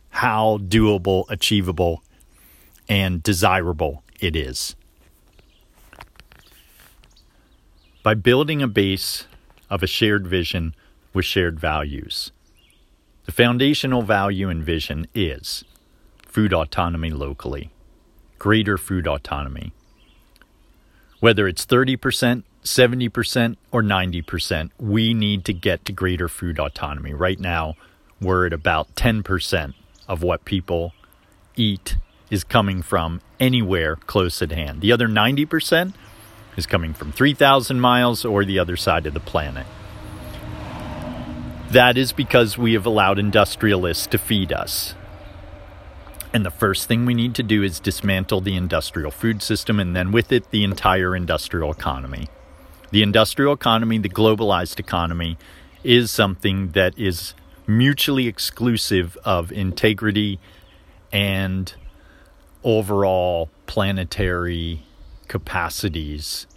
how 0.10 0.58
doable, 0.58 1.26
achievable, 1.30 2.04
and 2.90 3.22
desirable 3.22 4.04
it 4.20 4.36
is. 4.36 4.76
By 8.02 8.16
building 8.16 8.62
a 8.62 8.68
base 8.68 9.28
of 9.70 9.84
a 9.84 9.88
shared 9.88 10.26
vision 10.26 10.74
with 11.14 11.26
shared 11.26 11.60
values. 11.60 12.32
The 13.26 13.32
foundational 13.32 14.02
value 14.02 14.50
and 14.50 14.64
vision 14.64 15.08
is 15.14 15.64
food 16.26 16.54
autonomy 16.54 17.12
locally 17.12 17.72
greater 18.42 18.76
food 18.76 19.06
autonomy. 19.06 19.72
Whether 21.20 21.48
it's 21.48 21.64
30%, 21.64 22.42
70%, 22.64 23.56
or 23.72 23.84
90%, 23.84 24.72
we 24.80 25.14
need 25.14 25.46
to 25.46 25.54
get 25.54 25.86
to 25.86 25.92
greater 25.94 26.28
food 26.28 26.60
autonomy. 26.60 27.14
Right 27.14 27.40
now, 27.40 27.76
we're 28.20 28.48
at 28.48 28.54
about 28.54 28.96
10% 28.96 29.76
of 30.08 30.24
what 30.24 30.44
people 30.44 30.94
eat 31.56 31.98
is 32.32 32.44
coming 32.44 32.82
from 32.82 33.22
anywhere 33.40 33.96
close 33.96 34.42
at 34.42 34.52
hand. 34.52 34.82
The 34.82 34.92
other 34.92 35.08
90% 35.08 35.94
is 36.58 36.66
coming 36.66 36.96
from 36.96 37.12
3,000 37.12 37.80
miles 37.80 38.26
or 38.26 38.44
the 38.44 38.58
other 38.58 38.76
side 38.76 39.06
of 39.06 39.14
the 39.14 39.20
planet. 39.20 39.68
That 41.72 41.98
is 41.98 42.12
because 42.12 42.58
we 42.58 42.74
have 42.74 42.86
allowed 42.86 43.18
industrialists 43.18 44.06
to 44.08 44.18
feed 44.18 44.52
us. 44.52 44.94
And 46.34 46.46
the 46.46 46.52
first 46.52 46.86
thing 46.86 47.06
we 47.06 47.14
need 47.14 47.34
to 47.36 47.44
do 47.44 47.64
is 47.64 47.80
dismantle 47.80 48.42
the 48.42 48.58
industrial 48.58 49.10
food 49.10 49.42
system 49.42 49.80
and 49.80 49.96
then 49.96 50.12
with 50.12 50.34
it, 50.34 50.52
the 50.52 50.66
entire 50.66 51.16
industrial 51.16 51.72
economy. 51.72 52.28
The 52.90 53.02
industrial 53.02 53.54
economy, 53.54 54.00
the 54.00 54.10
globalized 54.10 54.82
economy, 54.82 55.38
is 55.82 56.12
something 56.12 56.72
that 56.72 56.98
is 57.00 57.36
mutually 57.66 58.28
exclusive 58.28 59.18
of 59.24 59.50
integrity 59.54 60.42
and 61.10 61.74
overall 62.66 63.50
planetary 63.66 64.84
capacities 65.30 66.48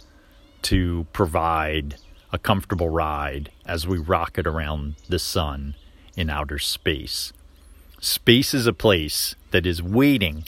to 0.63 1.07
provide 1.13 1.95
a 2.35 2.37
comfortable 2.37 2.89
ride 2.89 3.49
as 3.65 3.87
we 3.87 3.97
rocket 3.97 4.45
around 4.45 4.95
the 5.07 5.17
sun 5.17 5.73
in 6.17 6.29
outer 6.29 6.59
space. 6.59 7.31
Space 8.01 8.53
is 8.53 8.67
a 8.67 8.73
place 8.73 9.35
that 9.51 9.65
is 9.65 9.81
waiting 9.81 10.43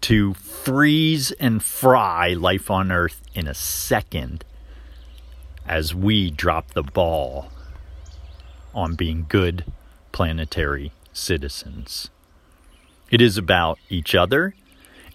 to 0.00 0.32
freeze 0.32 1.30
and 1.32 1.62
fry 1.62 2.32
life 2.32 2.70
on 2.70 2.90
Earth 2.90 3.20
in 3.34 3.46
a 3.46 3.52
second 3.52 4.42
as 5.68 5.94
we 5.94 6.30
drop 6.30 6.72
the 6.72 6.82
ball 6.82 7.50
on 8.74 8.94
being 8.94 9.26
good 9.28 9.66
planetary 10.12 10.92
citizens. 11.12 12.08
It 13.10 13.20
is 13.20 13.36
about 13.36 13.78
each 13.90 14.14
other 14.14 14.54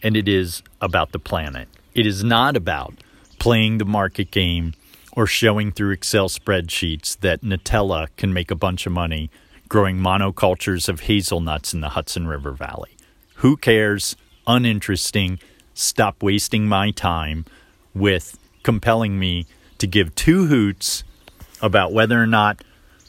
and 0.03 0.15
it 0.15 0.27
is 0.29 0.61
about 0.79 1.11
the 1.11 1.19
planet. 1.19 1.67
It 1.95 2.05
is 2.05 2.23
not 2.23 2.55
about 2.55 2.93
playing 3.39 3.79
the 3.79 3.85
market 3.85 4.29
game 4.29 4.75
or 5.17 5.25
showing 5.25 5.71
through 5.71 5.89
Excel 5.89 6.29
spreadsheets 6.29 7.19
that 7.21 7.41
Nutella 7.41 8.07
can 8.17 8.31
make 8.31 8.51
a 8.51 8.55
bunch 8.55 8.85
of 8.85 8.91
money 8.91 9.31
growing 9.67 9.97
monocultures 9.97 10.87
of 10.87 11.01
hazelnuts 11.01 11.73
in 11.73 11.81
the 11.81 11.89
Hudson 11.89 12.27
River 12.27 12.51
Valley. 12.51 12.91
Who 13.37 13.57
cares? 13.57 14.15
Uninteresting. 14.45 15.39
Stop 15.73 16.21
wasting 16.21 16.67
my 16.67 16.91
time 16.91 17.45
with 17.95 18.37
compelling 18.61 19.17
me 19.17 19.47
to 19.79 19.87
give 19.87 20.13
two 20.13 20.45
hoots 20.45 21.03
about 21.63 21.91
whether 21.91 22.21
or 22.21 22.27
not 22.27 22.63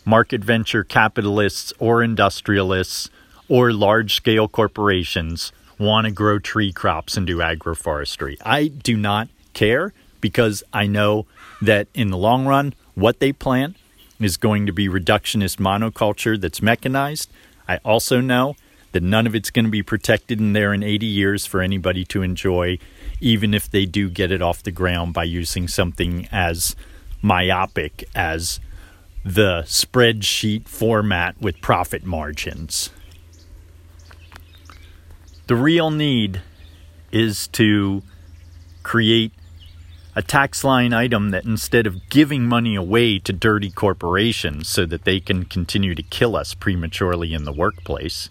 market 0.06 0.42
venture 0.42 0.84
capitalists 0.84 1.74
or 1.78 2.02
industrialists 2.02 3.10
or 3.50 3.70
large 3.70 4.14
scale 4.14 4.48
corporations 4.48 5.52
want 5.78 6.06
to 6.06 6.10
grow 6.10 6.38
tree 6.38 6.72
crops 6.72 7.18
and 7.18 7.26
do 7.26 7.36
agroforestry. 7.36 8.38
I 8.46 8.68
do 8.68 8.96
not 8.96 9.28
care 9.52 9.92
because 10.22 10.62
I 10.72 10.86
know 10.86 11.26
that 11.60 11.88
in 11.94 12.10
the 12.10 12.16
long 12.16 12.46
run, 12.46 12.74
what 12.94 13.20
they 13.20 13.32
plant 13.32 13.76
is 14.20 14.36
going 14.36 14.66
to 14.66 14.72
be 14.72 14.88
reductionist 14.88 15.58
monoculture 15.58 16.40
that's 16.40 16.62
mechanized. 16.62 17.30
I 17.68 17.78
also 17.84 18.20
know 18.20 18.56
that 18.92 19.02
none 19.02 19.26
of 19.26 19.34
it's 19.34 19.50
going 19.50 19.64
to 19.64 19.70
be 19.70 19.82
protected 19.82 20.40
in 20.40 20.52
there 20.52 20.72
in 20.72 20.82
80 20.82 21.06
years 21.06 21.46
for 21.46 21.60
anybody 21.60 22.04
to 22.06 22.22
enjoy, 22.22 22.78
even 23.20 23.54
if 23.54 23.70
they 23.70 23.86
do 23.86 24.08
get 24.08 24.32
it 24.32 24.42
off 24.42 24.62
the 24.62 24.70
ground 24.70 25.12
by 25.12 25.24
using 25.24 25.68
something 25.68 26.26
as 26.32 26.74
myopic 27.20 28.08
as 28.14 28.60
the 29.24 29.62
spreadsheet 29.66 30.66
format 30.66 31.40
with 31.40 31.60
profit 31.60 32.04
margins. 32.04 32.90
The 35.48 35.56
real 35.56 35.90
need 35.90 36.42
is 37.12 37.48
to 37.48 38.02
create 38.82 39.32
a 40.18 40.22
tax 40.22 40.64
line 40.64 40.92
item 40.92 41.30
that 41.30 41.44
instead 41.44 41.86
of 41.86 42.08
giving 42.08 42.44
money 42.44 42.74
away 42.74 43.20
to 43.20 43.32
dirty 43.32 43.70
corporations 43.70 44.68
so 44.68 44.84
that 44.84 45.04
they 45.04 45.20
can 45.20 45.44
continue 45.44 45.94
to 45.94 46.02
kill 46.02 46.34
us 46.34 46.54
prematurely 46.54 47.32
in 47.32 47.44
the 47.44 47.52
workplace, 47.52 48.28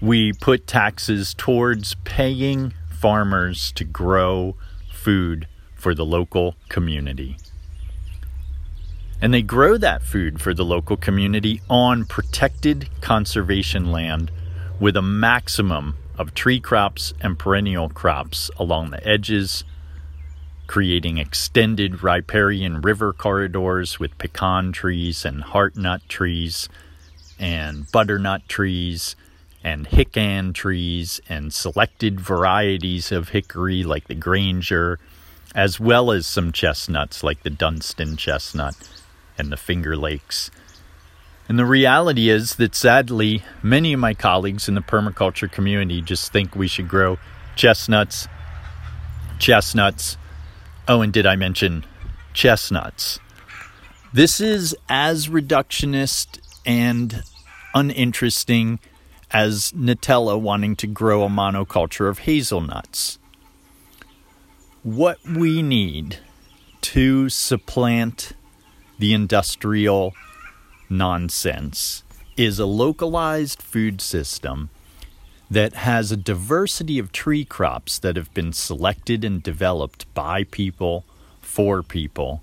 we 0.00 0.32
put 0.32 0.66
taxes 0.66 1.34
towards 1.34 1.96
paying 2.04 2.72
farmers 2.88 3.72
to 3.72 3.84
grow 3.84 4.56
food 4.90 5.46
for 5.74 5.94
the 5.94 6.06
local 6.06 6.54
community. 6.70 7.36
And 9.20 9.34
they 9.34 9.42
grow 9.42 9.76
that 9.76 10.02
food 10.02 10.40
for 10.40 10.54
the 10.54 10.64
local 10.64 10.96
community 10.96 11.60
on 11.68 12.06
protected 12.06 12.88
conservation 13.02 13.92
land 13.92 14.30
with 14.80 14.96
a 14.96 15.02
maximum 15.02 15.98
of 16.16 16.32
tree 16.32 16.58
crops 16.58 17.12
and 17.20 17.38
perennial 17.38 17.90
crops 17.90 18.50
along 18.58 18.92
the 18.92 19.06
edges, 19.06 19.62
creating 20.70 21.18
extended 21.18 22.04
riparian 22.04 22.80
river 22.80 23.12
corridors 23.12 23.98
with 23.98 24.16
pecan 24.18 24.70
trees 24.70 25.24
and 25.24 25.42
heartnut 25.42 26.00
trees 26.06 26.68
and 27.40 27.90
butternut 27.90 28.48
trees 28.48 29.16
and 29.64 29.88
hican 29.88 30.54
trees 30.54 31.20
and 31.28 31.52
selected 31.52 32.20
varieties 32.20 33.10
of 33.10 33.30
hickory 33.30 33.82
like 33.82 34.06
the 34.06 34.14
Grainger, 34.14 35.00
as 35.56 35.80
well 35.80 36.12
as 36.12 36.24
some 36.24 36.52
chestnuts 36.52 37.24
like 37.24 37.42
the 37.42 37.50
Dunstan 37.50 38.16
chestnut 38.16 38.76
and 39.36 39.50
the 39.50 39.56
Finger 39.56 39.96
Lakes 39.96 40.52
and 41.50 41.58
the 41.58 41.66
reality 41.66 42.30
is 42.30 42.54
that 42.54 42.76
sadly, 42.76 43.42
many 43.60 43.92
of 43.92 43.98
my 43.98 44.14
colleagues 44.14 44.68
in 44.68 44.76
the 44.76 44.80
permaculture 44.80 45.50
community 45.50 46.00
just 46.00 46.32
think 46.32 46.54
we 46.54 46.68
should 46.68 46.86
grow 46.86 47.18
chestnuts, 47.56 48.28
chestnuts. 49.40 50.16
Oh, 50.90 51.02
and 51.02 51.12
did 51.12 51.24
I 51.24 51.36
mention 51.36 51.84
chestnuts? 52.32 53.20
This 54.12 54.40
is 54.40 54.76
as 54.88 55.28
reductionist 55.28 56.40
and 56.66 57.22
uninteresting 57.72 58.80
as 59.30 59.70
Nutella 59.70 60.40
wanting 60.40 60.74
to 60.74 60.88
grow 60.88 61.22
a 61.22 61.28
monoculture 61.28 62.10
of 62.10 62.18
hazelnuts. 62.18 63.20
What 64.82 65.22
we 65.24 65.62
need 65.62 66.18
to 66.80 67.28
supplant 67.28 68.32
the 68.98 69.14
industrial 69.14 70.12
nonsense 70.88 72.02
is 72.36 72.58
a 72.58 72.66
localized 72.66 73.62
food 73.62 74.00
system 74.00 74.70
that 75.50 75.74
has 75.74 76.12
a 76.12 76.16
diversity 76.16 76.98
of 76.98 77.10
tree 77.10 77.44
crops 77.44 77.98
that 77.98 78.16
have 78.16 78.32
been 78.34 78.52
selected 78.52 79.24
and 79.24 79.42
developed 79.42 80.12
by 80.14 80.44
people 80.44 81.04
for 81.40 81.82
people 81.82 82.42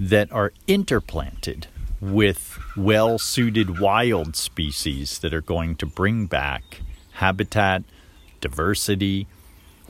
that 0.00 0.30
are 0.32 0.52
interplanted 0.66 1.68
with 2.00 2.58
well 2.76 3.18
suited 3.18 3.78
wild 3.78 4.34
species 4.34 5.18
that 5.20 5.32
are 5.32 5.42
going 5.42 5.76
to 5.76 5.86
bring 5.86 6.26
back 6.26 6.80
habitat, 7.12 7.84
diversity, 8.40 9.26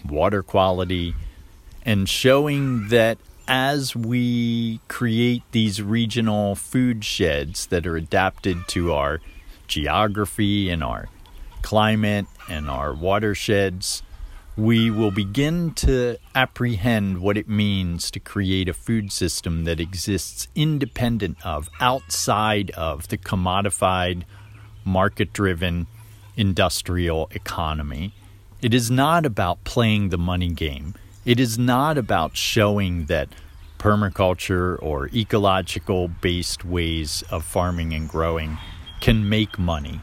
water 0.04 0.42
quality, 0.42 1.14
and 1.86 2.08
showing 2.08 2.88
that 2.88 3.16
as 3.46 3.96
we 3.96 4.80
create 4.88 5.42
these 5.52 5.80
regional 5.80 6.54
food 6.54 7.04
sheds 7.04 7.66
that 7.66 7.86
are 7.86 7.96
adapted 7.96 8.56
to 8.68 8.92
our 8.92 9.20
geography 9.66 10.68
and 10.68 10.82
our 10.82 11.08
climate 11.62 12.26
and 12.48 12.70
our 12.70 12.94
watersheds, 12.94 14.02
we 14.56 14.90
will 14.90 15.10
begin 15.10 15.72
to 15.72 16.16
apprehend 16.34 17.18
what 17.18 17.36
it 17.36 17.48
means 17.48 18.10
to 18.10 18.20
create 18.20 18.68
a 18.68 18.74
food 18.74 19.12
system 19.12 19.64
that 19.64 19.80
exists 19.80 20.48
independent 20.54 21.38
of, 21.44 21.68
outside 21.80 22.70
of 22.72 23.08
the 23.08 23.16
commodified, 23.16 24.24
market 24.84 25.32
driven 25.32 25.86
industrial 26.36 27.28
economy. 27.32 28.12
It 28.60 28.74
is 28.74 28.90
not 28.90 29.24
about 29.24 29.64
playing 29.64 30.10
the 30.10 30.18
money 30.18 30.50
game. 30.50 30.94
It 31.24 31.40
is 31.40 31.58
not 31.58 31.96
about 31.96 32.36
showing 32.36 33.06
that 33.06 33.28
permaculture 33.78 34.76
or 34.82 35.08
ecological 35.14 36.08
based 36.08 36.64
ways 36.64 37.24
of 37.30 37.44
farming 37.44 37.94
and 37.94 38.08
growing 38.08 38.58
can 39.00 39.26
make 39.28 39.58
money. 39.58 40.00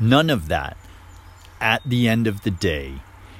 None 0.00 0.30
of 0.30 0.48
that, 0.48 0.76
at 1.60 1.82
the 1.84 2.08
end 2.08 2.26
of 2.26 2.42
the 2.42 2.50
day, 2.50 2.94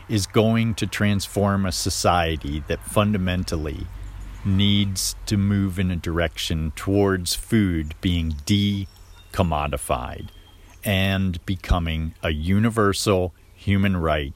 is 0.08 0.26
going 0.26 0.74
to 0.76 0.86
transform 0.86 1.66
a 1.66 1.72
society 1.72 2.62
that 2.68 2.84
fundamentally 2.84 3.86
needs 4.44 5.16
to 5.26 5.36
move 5.36 5.78
in 5.78 5.90
a 5.90 5.96
direction 5.96 6.72
towards 6.76 7.34
food 7.34 7.94
being 8.00 8.36
de-commodified 8.46 10.28
and 10.84 11.44
becoming 11.44 12.14
a 12.22 12.30
universal 12.30 13.34
human 13.54 13.96
right 13.96 14.32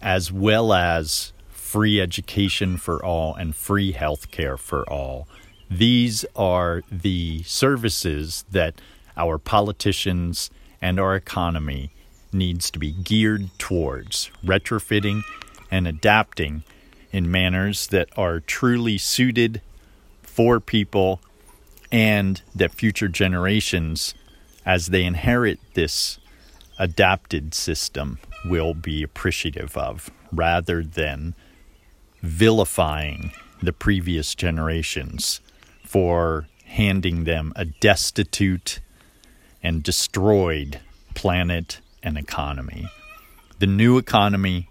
as 0.00 0.32
well 0.32 0.72
as 0.72 1.32
free 1.50 2.00
education 2.00 2.76
for 2.76 3.04
all 3.04 3.34
and 3.34 3.54
free 3.54 3.92
health 3.92 4.30
care 4.30 4.56
for 4.56 4.88
all. 4.90 5.28
These 5.70 6.24
are 6.34 6.82
the 6.90 7.42
services 7.44 8.44
that 8.50 8.80
our 9.16 9.38
politicians 9.38 10.50
and 10.82 10.98
our 10.98 11.14
economy 11.14 11.90
needs 12.32 12.70
to 12.72 12.78
be 12.78 12.90
geared 12.90 13.48
towards 13.58 14.30
retrofitting 14.44 15.22
and 15.70 15.86
adapting 15.86 16.64
in 17.12 17.30
manners 17.30 17.86
that 17.86 18.08
are 18.16 18.40
truly 18.40 18.98
suited 18.98 19.62
for 20.22 20.58
people 20.58 21.20
and 21.92 22.42
that 22.54 22.74
future 22.74 23.08
generations, 23.08 24.14
as 24.64 24.88
they 24.88 25.04
inherit 25.04 25.60
this 25.74 26.18
adapted 26.78 27.54
system, 27.54 28.18
will 28.44 28.74
be 28.74 29.02
appreciative 29.02 29.76
of 29.76 30.10
rather 30.32 30.82
than 30.82 31.34
vilifying 32.22 33.30
the 33.62 33.72
previous 33.72 34.34
generations 34.34 35.40
for 35.84 36.48
handing 36.64 37.24
them 37.24 37.52
a 37.54 37.66
destitute 37.66 38.80
and 39.62 39.82
destroyed 39.82 40.80
planet 41.14 41.80
and 42.02 42.18
economy. 42.18 42.88
The 43.58 43.66
new 43.66 43.98
economy, 43.98 44.68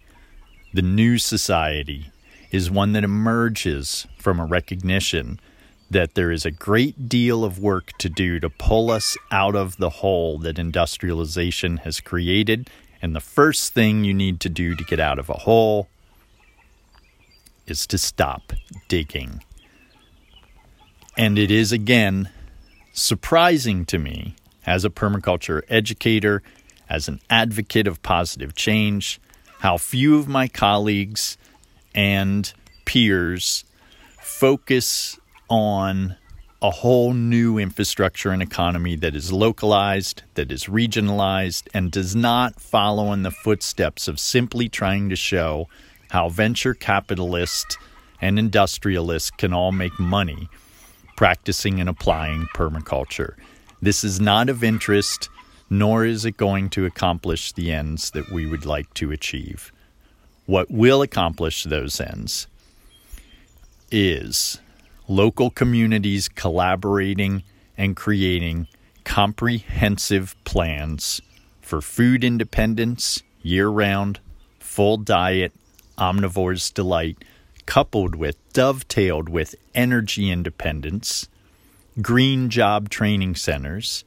the 0.74 0.82
new 0.82 1.18
society, 1.18 2.12
is 2.52 2.70
one 2.70 2.94
that 2.94 3.04
emerges 3.04 4.06
from 4.18 4.40
a 4.40 4.46
recognition 4.46 5.40
that 5.90 6.16
there 6.16 6.32
is 6.32 6.46
a 6.46 6.52
great 6.52 7.10
deal 7.10 7.44
of 7.44 7.60
work 7.60 7.92
to 7.98 8.10
do 8.10 8.40
to 8.40 8.50
pull 8.50 8.90
us 8.90 9.18
out 9.30 9.56
of 9.56 9.78
the 9.78 9.90
hole 9.90 10.38
that 10.40 10.58
industrialization 10.58 11.78
has 11.78 12.00
created. 12.00 12.70
And 13.02 13.16
the 13.16 13.20
first 13.20 13.74
thing 13.74 14.04
you 14.04 14.14
need 14.14 14.40
to 14.42 14.50
do 14.50 14.76
to 14.76 14.84
get 14.84 15.00
out 15.00 15.20
of 15.20 15.30
a 15.30 15.34
hole 15.34 15.90
is 17.68 17.86
to 17.88 17.98
stop 17.98 18.54
digging. 18.88 19.44
And 21.18 21.38
it 21.38 21.52
is 21.52 21.72
again 21.72 22.30
surprising 22.94 23.86
to 23.86 23.98
me 23.98 24.36
as 24.66 24.86
a 24.86 24.90
permaculture 24.90 25.62
educator, 25.70 26.42
as 26.90 27.08
an 27.08 27.20
advocate 27.30 27.88
of 27.88 28.02
positive 28.04 28.56
change, 28.56 29.20
how 29.60 29.78
few 29.78 30.18
of 30.18 30.28
my 30.28 30.48
colleagues 30.48 31.38
and 31.94 32.54
peers 32.86 33.64
focus 34.20 35.20
on 35.50 36.16
a 36.62 36.70
whole 36.70 37.14
new 37.14 37.58
infrastructure 37.58 38.30
and 38.30 38.42
economy 38.42 38.96
that 38.96 39.16
is 39.16 39.32
localized, 39.32 40.22
that 40.36 40.52
is 40.52 40.66
regionalized, 40.66 41.68
and 41.74 41.92
does 41.92 42.16
not 42.16 42.60
follow 42.60 43.12
in 43.14 43.24
the 43.24 43.32
footsteps 43.32 44.08
of 44.08 44.20
simply 44.20 44.70
trying 44.70 45.10
to 45.10 45.16
show 45.16 45.68
how 46.12 46.30
venture 46.30 46.74
capitalists 46.74 47.78
and 48.22 48.38
industrialists 48.38 49.32
can 49.32 49.54
all 49.54 49.72
make 49.72 50.00
money 50.00 50.48
practicing 51.18 51.80
and 51.80 51.90
applying 51.90 52.48
permaculture. 52.56 53.36
This 53.84 54.04
is 54.04 54.22
not 54.22 54.48
of 54.48 54.64
interest, 54.64 55.28
nor 55.68 56.06
is 56.06 56.24
it 56.24 56.38
going 56.38 56.70
to 56.72 56.86
accomplish 56.86 57.52
the 57.52 57.72
ends 57.72 58.12
that 58.12 58.30
we 58.30 58.46
would 58.46 58.64
like 58.64 58.94
to 58.96 59.12
achieve. 59.12 59.72
What 60.46 60.70
will 60.70 61.02
accomplish 61.02 61.64
those 61.64 62.00
ends 62.00 62.46
is 63.90 64.60
local 65.08 65.50
communities 65.50 66.30
collaborating 66.30 67.42
and 67.76 67.96
creating 67.96 68.68
comprehensive 69.04 70.36
plans 70.44 71.20
for 71.60 71.82
food 71.82 72.24
independence, 72.24 73.24
year 73.42 73.68
round, 73.68 74.20
full 74.60 74.98
diet, 74.98 75.54
omnivore's 75.98 76.70
delight, 76.70 77.18
coupled 77.66 78.14
with, 78.14 78.38
dovetailed 78.54 79.28
with 79.28 79.56
energy 79.74 80.30
independence 80.30 81.28
green 82.00 82.50
job 82.50 82.90
training 82.90 83.36
centers, 83.36 84.06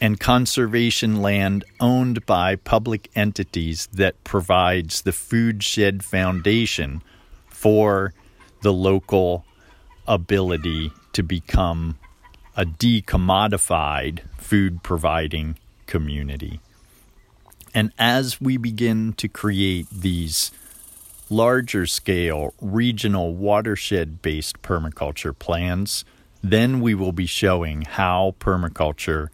and 0.00 0.20
conservation 0.20 1.20
land 1.20 1.64
owned 1.80 2.24
by 2.26 2.56
public 2.56 3.10
entities 3.14 3.88
that 3.92 4.22
provides 4.24 5.02
the 5.02 5.12
food 5.12 5.62
shed 5.62 6.04
foundation 6.04 7.02
for 7.48 8.12
the 8.62 8.72
local 8.72 9.44
ability 10.06 10.92
to 11.12 11.22
become 11.22 11.98
a 12.56 12.64
decommodified 12.64 14.20
food 14.38 14.82
providing 14.82 15.56
community. 15.86 16.60
And 17.74 17.92
as 17.98 18.40
we 18.40 18.56
begin 18.56 19.12
to 19.14 19.28
create 19.28 19.88
these 19.90 20.50
larger 21.28 21.86
scale 21.86 22.52
regional 22.60 23.34
watershed 23.34 24.20
based 24.20 24.60
permaculture 24.62 25.38
plans, 25.38 26.04
then 26.42 26.80
we 26.80 26.94
will 26.94 27.12
be 27.12 27.26
showing 27.26 27.82
how 27.82 28.34
permaculture 28.40 29.28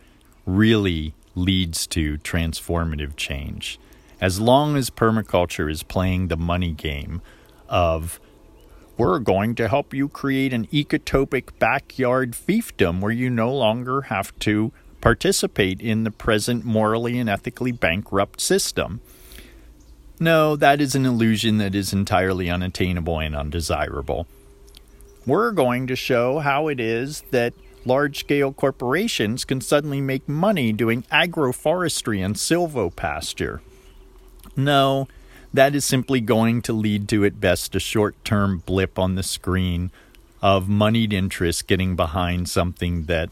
really 0.44 1.14
leads 1.34 1.86
to 1.88 2.18
transformative 2.18 3.16
change. 3.16 3.78
As 4.20 4.40
long 4.40 4.76
as 4.76 4.90
permaculture 4.90 5.70
is 5.70 5.82
playing 5.82 6.28
the 6.28 6.36
money 6.36 6.72
game 6.72 7.20
of 7.68 8.18
we're 8.96 9.18
going 9.18 9.54
to 9.56 9.68
help 9.68 9.92
you 9.92 10.08
create 10.08 10.54
an 10.54 10.66
ecotopic 10.68 11.58
backyard 11.58 12.32
fiefdom 12.32 13.00
where 13.00 13.12
you 13.12 13.28
no 13.28 13.52
longer 13.52 14.02
have 14.02 14.36
to 14.38 14.72
participate 15.02 15.82
in 15.82 16.04
the 16.04 16.10
present 16.10 16.64
morally 16.64 17.18
and 17.18 17.28
ethically 17.28 17.72
bankrupt 17.72 18.40
system. 18.40 19.00
No, 20.18 20.56
that 20.56 20.80
is 20.80 20.94
an 20.94 21.04
illusion 21.04 21.58
that 21.58 21.74
is 21.74 21.92
entirely 21.92 22.48
unattainable 22.48 23.18
and 23.18 23.36
undesirable 23.36 24.26
we're 25.26 25.50
going 25.50 25.86
to 25.88 25.96
show 25.96 26.38
how 26.38 26.68
it 26.68 26.80
is 26.80 27.22
that 27.30 27.52
large 27.84 28.20
scale 28.20 28.52
corporations 28.52 29.44
can 29.44 29.60
suddenly 29.60 30.00
make 30.00 30.28
money 30.28 30.72
doing 30.72 31.02
agroforestry 31.04 32.24
and 32.24 32.36
silvopasture. 32.36 33.60
No, 34.56 35.08
that 35.52 35.74
is 35.74 35.84
simply 35.84 36.20
going 36.20 36.62
to 36.62 36.72
lead 36.72 37.08
to, 37.08 37.24
at 37.24 37.40
best, 37.40 37.74
a 37.74 37.80
short 37.80 38.16
term 38.24 38.62
blip 38.66 38.98
on 38.98 39.14
the 39.14 39.22
screen 39.22 39.90
of 40.42 40.68
moneyed 40.68 41.12
interests 41.12 41.62
getting 41.62 41.96
behind 41.96 42.48
something 42.48 43.04
that 43.04 43.30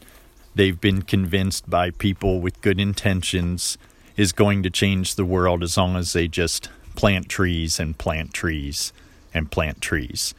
they've 0.53 0.79
been 0.79 1.01
convinced 1.01 1.69
by 1.69 1.91
people 1.91 2.41
with 2.41 2.61
good 2.61 2.79
intentions 2.79 3.77
is 4.17 4.31
going 4.31 4.63
to 4.63 4.69
change 4.69 5.15
the 5.15 5.25
world 5.25 5.61
as 5.61 5.77
long 5.77 5.95
as 5.95 6.13
they 6.13 6.27
just 6.27 6.69
plant 6.95 7.29
trees 7.29 7.79
and 7.79 7.97
plant 7.97 8.33
trees 8.33 8.93
and 9.33 9.51
plant 9.51 9.81
trees. 9.81 10.33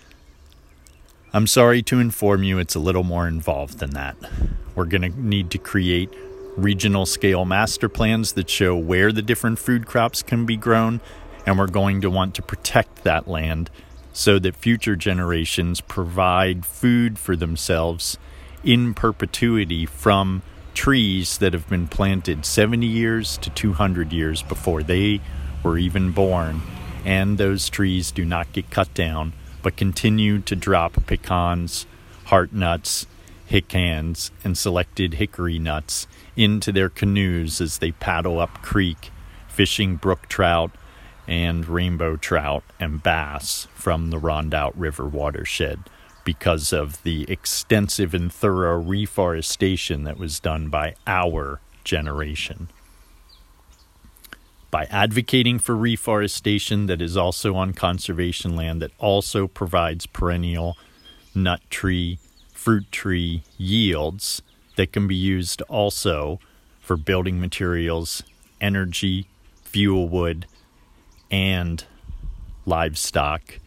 I'm 1.37 1.47
sorry 1.47 1.83
to 1.83 2.01
inform 2.01 2.45
you 2.45 2.59
it's 2.59 2.77
a 2.77 2.81
little 2.81 3.03
more 3.03 3.29
involved 3.29 3.79
than 3.79 3.91
that. 3.91 4.17
We're 4.75 4.87
going 4.87 5.03
to 5.03 5.21
need 5.21 5.51
to 5.51 5.59
create 5.59 6.09
regional 6.57 7.05
scale 7.05 7.45
master 7.45 7.91
plans 7.91 8.33
that 8.33 8.49
show 8.49 8.75
where 8.75 9.13
the 9.13 9.21
different 9.21 9.59
food 9.59 9.85
crops 9.85 10.23
can 10.23 10.47
be 10.47 10.57
grown, 10.57 11.03
and 11.45 11.59
we're 11.59 11.67
going 11.67 12.01
to 12.01 12.09
want 12.09 12.35
to 12.37 12.43
protect 12.43 13.05
that 13.05 13.29
land 13.29 13.69
so 14.15 14.39
that 14.39 14.57
future 14.57 14.97
generations 14.97 15.83
provide 15.83 16.65
food 16.65 17.19
for 17.19 17.37
themselves 17.37 18.17
in 18.65 18.95
perpetuity 18.95 19.85
from 19.85 20.41
trees 20.73 21.37
that 21.37 21.53
have 21.53 21.69
been 21.69 21.87
planted 21.87 22.47
70 22.47 22.87
years 22.87 23.37
to 23.37 23.51
200 23.51 24.11
years 24.11 24.41
before 24.41 24.83
they 24.83 25.21
were 25.63 25.77
even 25.77 26.13
born, 26.13 26.63
and 27.05 27.37
those 27.37 27.69
trees 27.69 28.11
do 28.11 28.25
not 28.25 28.51
get 28.55 28.71
cut 28.71 28.95
down 28.95 29.35
but 29.67 29.77
continued 29.77 30.47
to 30.47 30.55
drop 30.55 30.93
pecans, 31.09 31.87
heart 32.27 32.53
nuts, 32.53 33.05
hicans, 33.47 34.31
and 34.45 34.57
selected 34.57 35.15
hickory 35.15 35.59
nuts 35.59 36.07
into 36.37 36.71
their 36.71 36.89
canoes 36.89 37.61
as 37.61 37.79
they 37.79 37.91
paddle 37.91 38.39
up 38.39 38.63
creek, 38.63 39.11
fishing 39.49 39.97
brook 39.97 40.29
trout 40.29 40.71
and 41.27 41.67
rainbow 41.69 42.15
trout 42.15 42.63
and 42.79 43.03
bass 43.03 43.67
from 43.75 44.11
the 44.11 44.21
Rondout 44.21 44.73
River 44.77 45.09
watershed 45.09 45.81
because 46.23 46.73
of 46.73 47.03
the 47.03 47.29
extensive 47.29 48.15
and 48.15 48.33
thorough 48.33 48.81
reforestation 48.81 50.05
that 50.05 50.17
was 50.17 50.39
done 50.39 50.69
by 50.69 50.95
our 51.09 51.61
generation 51.83 52.69
by 54.71 54.85
advocating 54.85 55.59
for 55.59 55.77
reforestation 55.77 56.87
that 56.87 57.01
is 57.01 57.17
also 57.17 57.55
on 57.55 57.73
conservation 57.73 58.57
land 58.57 58.83
that 58.83 58.93
also 58.99 59.47
provides 59.47 60.07
perennial 60.07 60.77
nut 61.35 61.61
tree, 61.71 62.19
fruit 62.53 62.91
tree 62.91 63.43
yields 63.59 64.43
that 64.77 64.93
can 64.93 65.07
be 65.07 65.15
used 65.15 65.63
also 65.63 66.41
for 66.81 66.97
building 66.97 67.41
materials, 67.41 68.23
energy, 68.61 69.27
fuel 69.63 70.09
wood, 70.09 70.47
and 71.31 71.85
livestock 72.65 73.59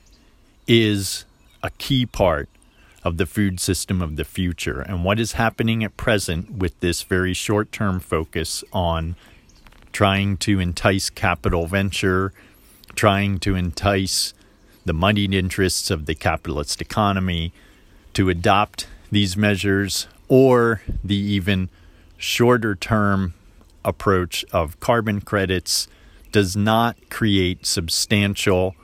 is 0.67 1.25
a 1.63 1.69
key 1.71 2.05
part 2.05 2.49
of 3.03 3.17
the 3.17 3.25
food 3.25 3.59
system 3.59 4.01
of 4.01 4.15
the 4.15 4.25
future. 4.25 4.81
And 4.81 5.03
what 5.03 5.19
is 5.19 5.33
happening 5.33 5.83
at 5.83 5.97
present 5.97 6.51
with 6.51 6.79
this 6.79 7.01
very 7.03 7.33
short 7.33 7.71
term 7.71 7.99
focus 7.99 8.63
on 8.73 9.15
trying 9.91 10.37
to 10.37 10.59
entice 10.59 11.09
capital 11.09 11.67
venture, 11.67 12.33
trying 12.95 13.39
to 13.39 13.55
entice 13.55 14.33
the 14.85 14.93
moneyed 14.93 15.33
interests 15.33 15.91
of 15.91 16.05
the 16.05 16.15
capitalist 16.15 16.81
economy 16.81 17.53
to 18.13 18.29
adopt 18.29 18.87
these 19.11 19.35
measures, 19.35 20.07
or 20.27 20.81
the 21.03 21.15
even 21.15 21.69
shorter 22.17 22.75
term 22.75 23.33
approach 23.83 24.45
of 24.51 24.79
carbon 24.79 25.21
credits 25.21 25.87
does 26.31 26.55
not 26.55 26.95
create 27.09 27.65
substantial, 27.65 28.75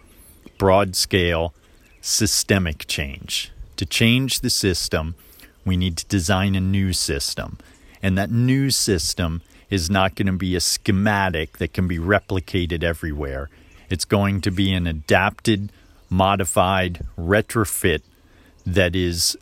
broad 0.58 0.96
scale, 0.96 1.54
systemic 2.02 2.88
change. 2.88 3.52
To 3.78 3.86
change 3.86 4.40
the 4.40 4.50
system, 4.50 5.16
we 5.66 5.76
need 5.76 5.98
to 5.98 6.06
design 6.06 6.56
a 6.56 6.62
new 6.62 6.94
system. 6.94 7.58
And 8.02 8.18
that 8.18 8.32
new 8.32 8.70
system 8.70 9.42
is 9.70 9.90
not 9.90 10.16
going 10.16 10.28
to 10.28 10.34
be 10.34 10.56
a 10.56 10.60
schematic 10.60 11.58
that 11.58 11.74
can 11.74 11.88
be 11.88 11.98
replicated 11.98 12.84
everywhere. 12.84 13.50
It's 13.90 14.06
going 14.06 14.42
to 14.42 14.52
be 14.52 14.74
an 14.74 14.88
adapted, 14.88 15.72
modified 16.10 17.06
retrofit 17.18 18.02
that 18.66 18.96
is 18.96 19.38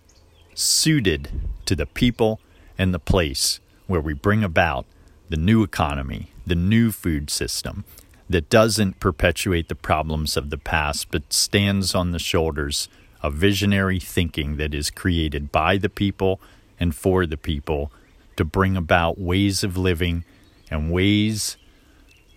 suited 0.54 1.30
to 1.66 1.76
the 1.76 1.86
people 1.86 2.40
and 2.78 2.94
the 2.94 3.00
place 3.00 3.60
where 3.88 4.02
we 4.02 4.14
bring 4.14 4.44
about 4.44 4.86
the 5.30 5.38
new 5.38 5.64
economy, 5.64 6.32
the 6.46 6.56
new 6.56 6.92
food 6.92 7.30
system 7.30 7.84
that 8.30 8.50
doesn't 8.50 9.00
perpetuate 9.00 9.68
the 9.68 9.76
problems 9.76 10.38
of 10.38 10.50
the 10.50 10.58
past 10.58 11.08
but 11.12 11.32
stands 11.32 11.94
on 11.94 12.12
the 12.12 12.20
shoulders 12.20 12.88
of 13.22 13.34
visionary 13.34 14.00
thinking 14.00 14.58
that 14.58 14.74
is 14.74 14.90
created 14.90 15.52
by 15.52 15.78
the 15.78 15.90
people 15.90 16.40
and 16.80 16.96
for 16.96 17.26
the 17.26 17.38
people 17.38 17.92
to 18.36 18.46
bring 18.46 18.76
about 18.76 19.20
ways 19.20 19.64
of 19.64 19.78
living 19.78 20.24
and 20.70 20.92
ways 20.92 21.58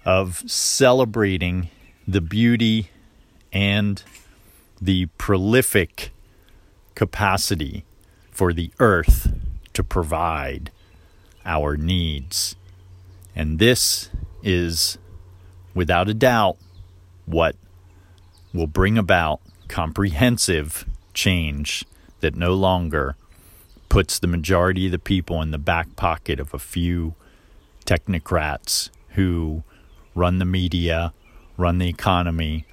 of 0.04 0.42
celebrating 0.46 1.68
the 2.06 2.20
beauty 2.20 2.90
and 3.52 4.02
the 4.80 5.06
prolific 5.18 6.10
capacity 6.94 7.84
for 8.30 8.52
the 8.52 8.70
earth 8.78 9.32
to 9.72 9.82
provide 9.82 10.70
our 11.44 11.76
needs. 11.76 12.56
And 13.34 13.58
this 13.58 14.10
is, 14.42 14.98
without 15.74 16.08
a 16.08 16.14
doubt, 16.14 16.56
what 17.24 17.56
will 18.52 18.66
bring 18.66 18.96
about 18.96 19.40
comprehensive 19.68 20.86
change 21.12 21.84
that 22.20 22.36
no 22.36 22.54
longer 22.54 23.16
puts 23.88 24.18
the 24.18 24.26
majority 24.26 24.86
of 24.86 24.92
the 24.92 24.98
people 24.98 25.42
in 25.42 25.50
the 25.50 25.58
back 25.58 25.96
pocket 25.96 26.40
of 26.40 26.52
a 26.52 26.58
few 26.58 27.14
technocrats 27.84 28.90
who 29.10 29.62
run 30.14 30.38
the 30.38 30.44
media, 30.44 31.12
run 31.56 31.78
the 31.78 31.88
economy, 31.88 32.66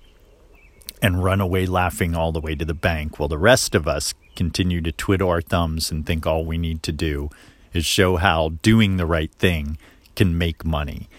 and 1.02 1.24
run 1.24 1.42
away 1.42 1.66
laughing 1.66 2.16
all 2.16 2.32
the 2.32 2.40
way 2.40 2.56
to 2.56 2.66
the 2.66 2.74
bank 2.74 3.20
while 3.20 3.30
the 3.30 3.38
rest 3.38 3.76
of 3.76 3.88
us 3.88 4.14
continue 4.36 4.82
to 4.82 4.92
twiddle 4.92 5.30
our 5.30 5.42
thumbs 5.42 5.92
and 5.92 6.06
think 6.06 6.26
all 6.26 6.46
we 6.46 6.58
need 6.58 6.82
to 6.84 6.92
do 6.92 7.30
is 7.74 7.86
show 7.86 8.18
how 8.18 8.50
doing 8.62 8.98
the 8.98 9.06
right 9.06 9.32
thing 9.34 9.78
can 10.16 10.38
make 10.38 10.64
money. 10.64 11.10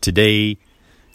Today, 0.00 0.58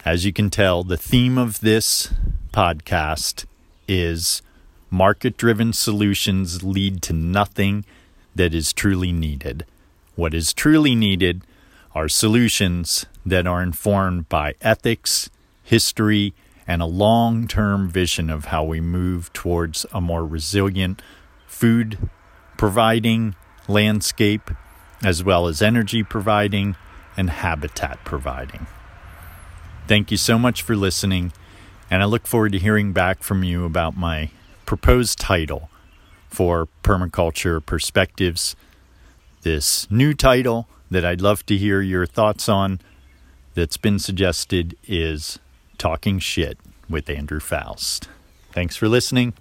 as 0.04 0.26
you 0.26 0.34
can 0.34 0.50
tell, 0.50 0.84
the 0.84 0.98
theme 0.98 1.38
of 1.38 1.60
this 1.60 2.12
podcast 2.52 3.46
is 3.88 4.42
market 4.90 5.38
driven 5.38 5.72
solutions 5.72 6.64
lead 6.64 7.02
to 7.04 7.14
nothing 7.14 7.86
that 8.36 8.54
is 8.54 8.74
truly 8.74 9.12
needed. 9.12 9.66
What 10.16 10.34
is 10.34 10.54
truly 10.54 10.96
needed 10.96 11.44
are 11.94 12.08
solutions 12.08 13.06
that 13.26 13.48
are 13.48 13.62
informed 13.62 14.30
by 14.30 14.56
ethics, 14.62 15.30
history, 15.64 16.34
and 16.68 16.82
a 16.82 16.86
long 16.86 17.48
term 17.48 17.90
vision 17.90 18.30
of 18.30 18.46
how 18.46 18.64
we 18.64 18.80
move 18.80 19.32
towards 19.34 19.86
a 19.92 20.00
more 20.00 20.26
resilient 20.26 21.02
food 21.48 21.98
providing 22.58 23.36
landscape, 23.68 24.52
as 25.04 25.24
well 25.24 25.48
as 25.48 25.62
energy 25.62 26.04
providing 26.04 26.76
and 27.18 27.30
habitat 27.30 28.00
providing. 28.06 28.68
Thank 29.88 30.12
you 30.12 30.18
so 30.18 30.38
much 30.38 30.62
for 30.62 30.76
listening, 30.76 31.34
and 31.90 32.02
I 32.02 32.06
look 32.06 32.28
forward 32.28 32.52
to 32.54 32.60
hearing 32.60 32.94
back 32.94 33.24
from 33.24 33.44
you 33.44 33.66
about 33.66 33.98
my 33.98 34.30
proposed 34.66 35.20
title 35.20 35.71
for 36.32 36.68
Permaculture 36.84 37.64
Perspectives. 37.64 38.56
This 39.44 39.90
new 39.92 40.14
title 40.14 40.68
that 40.90 41.06
I'd 41.06 41.22
love 41.22 41.46
to 41.48 41.58
hear 41.58 41.82
your 41.82 42.06
thoughts 42.06 42.50
on 42.50 42.80
that's 43.54 43.78
been 43.78 44.00
suggested 44.00 44.76
is 44.88 45.40
Talking 45.78 46.20
Shit 46.20 46.58
with 46.90 47.10
Andrew 47.10 47.40
Faust. 47.40 48.08
Thanks 48.52 48.76
for 48.76 48.88
listening. 48.88 49.34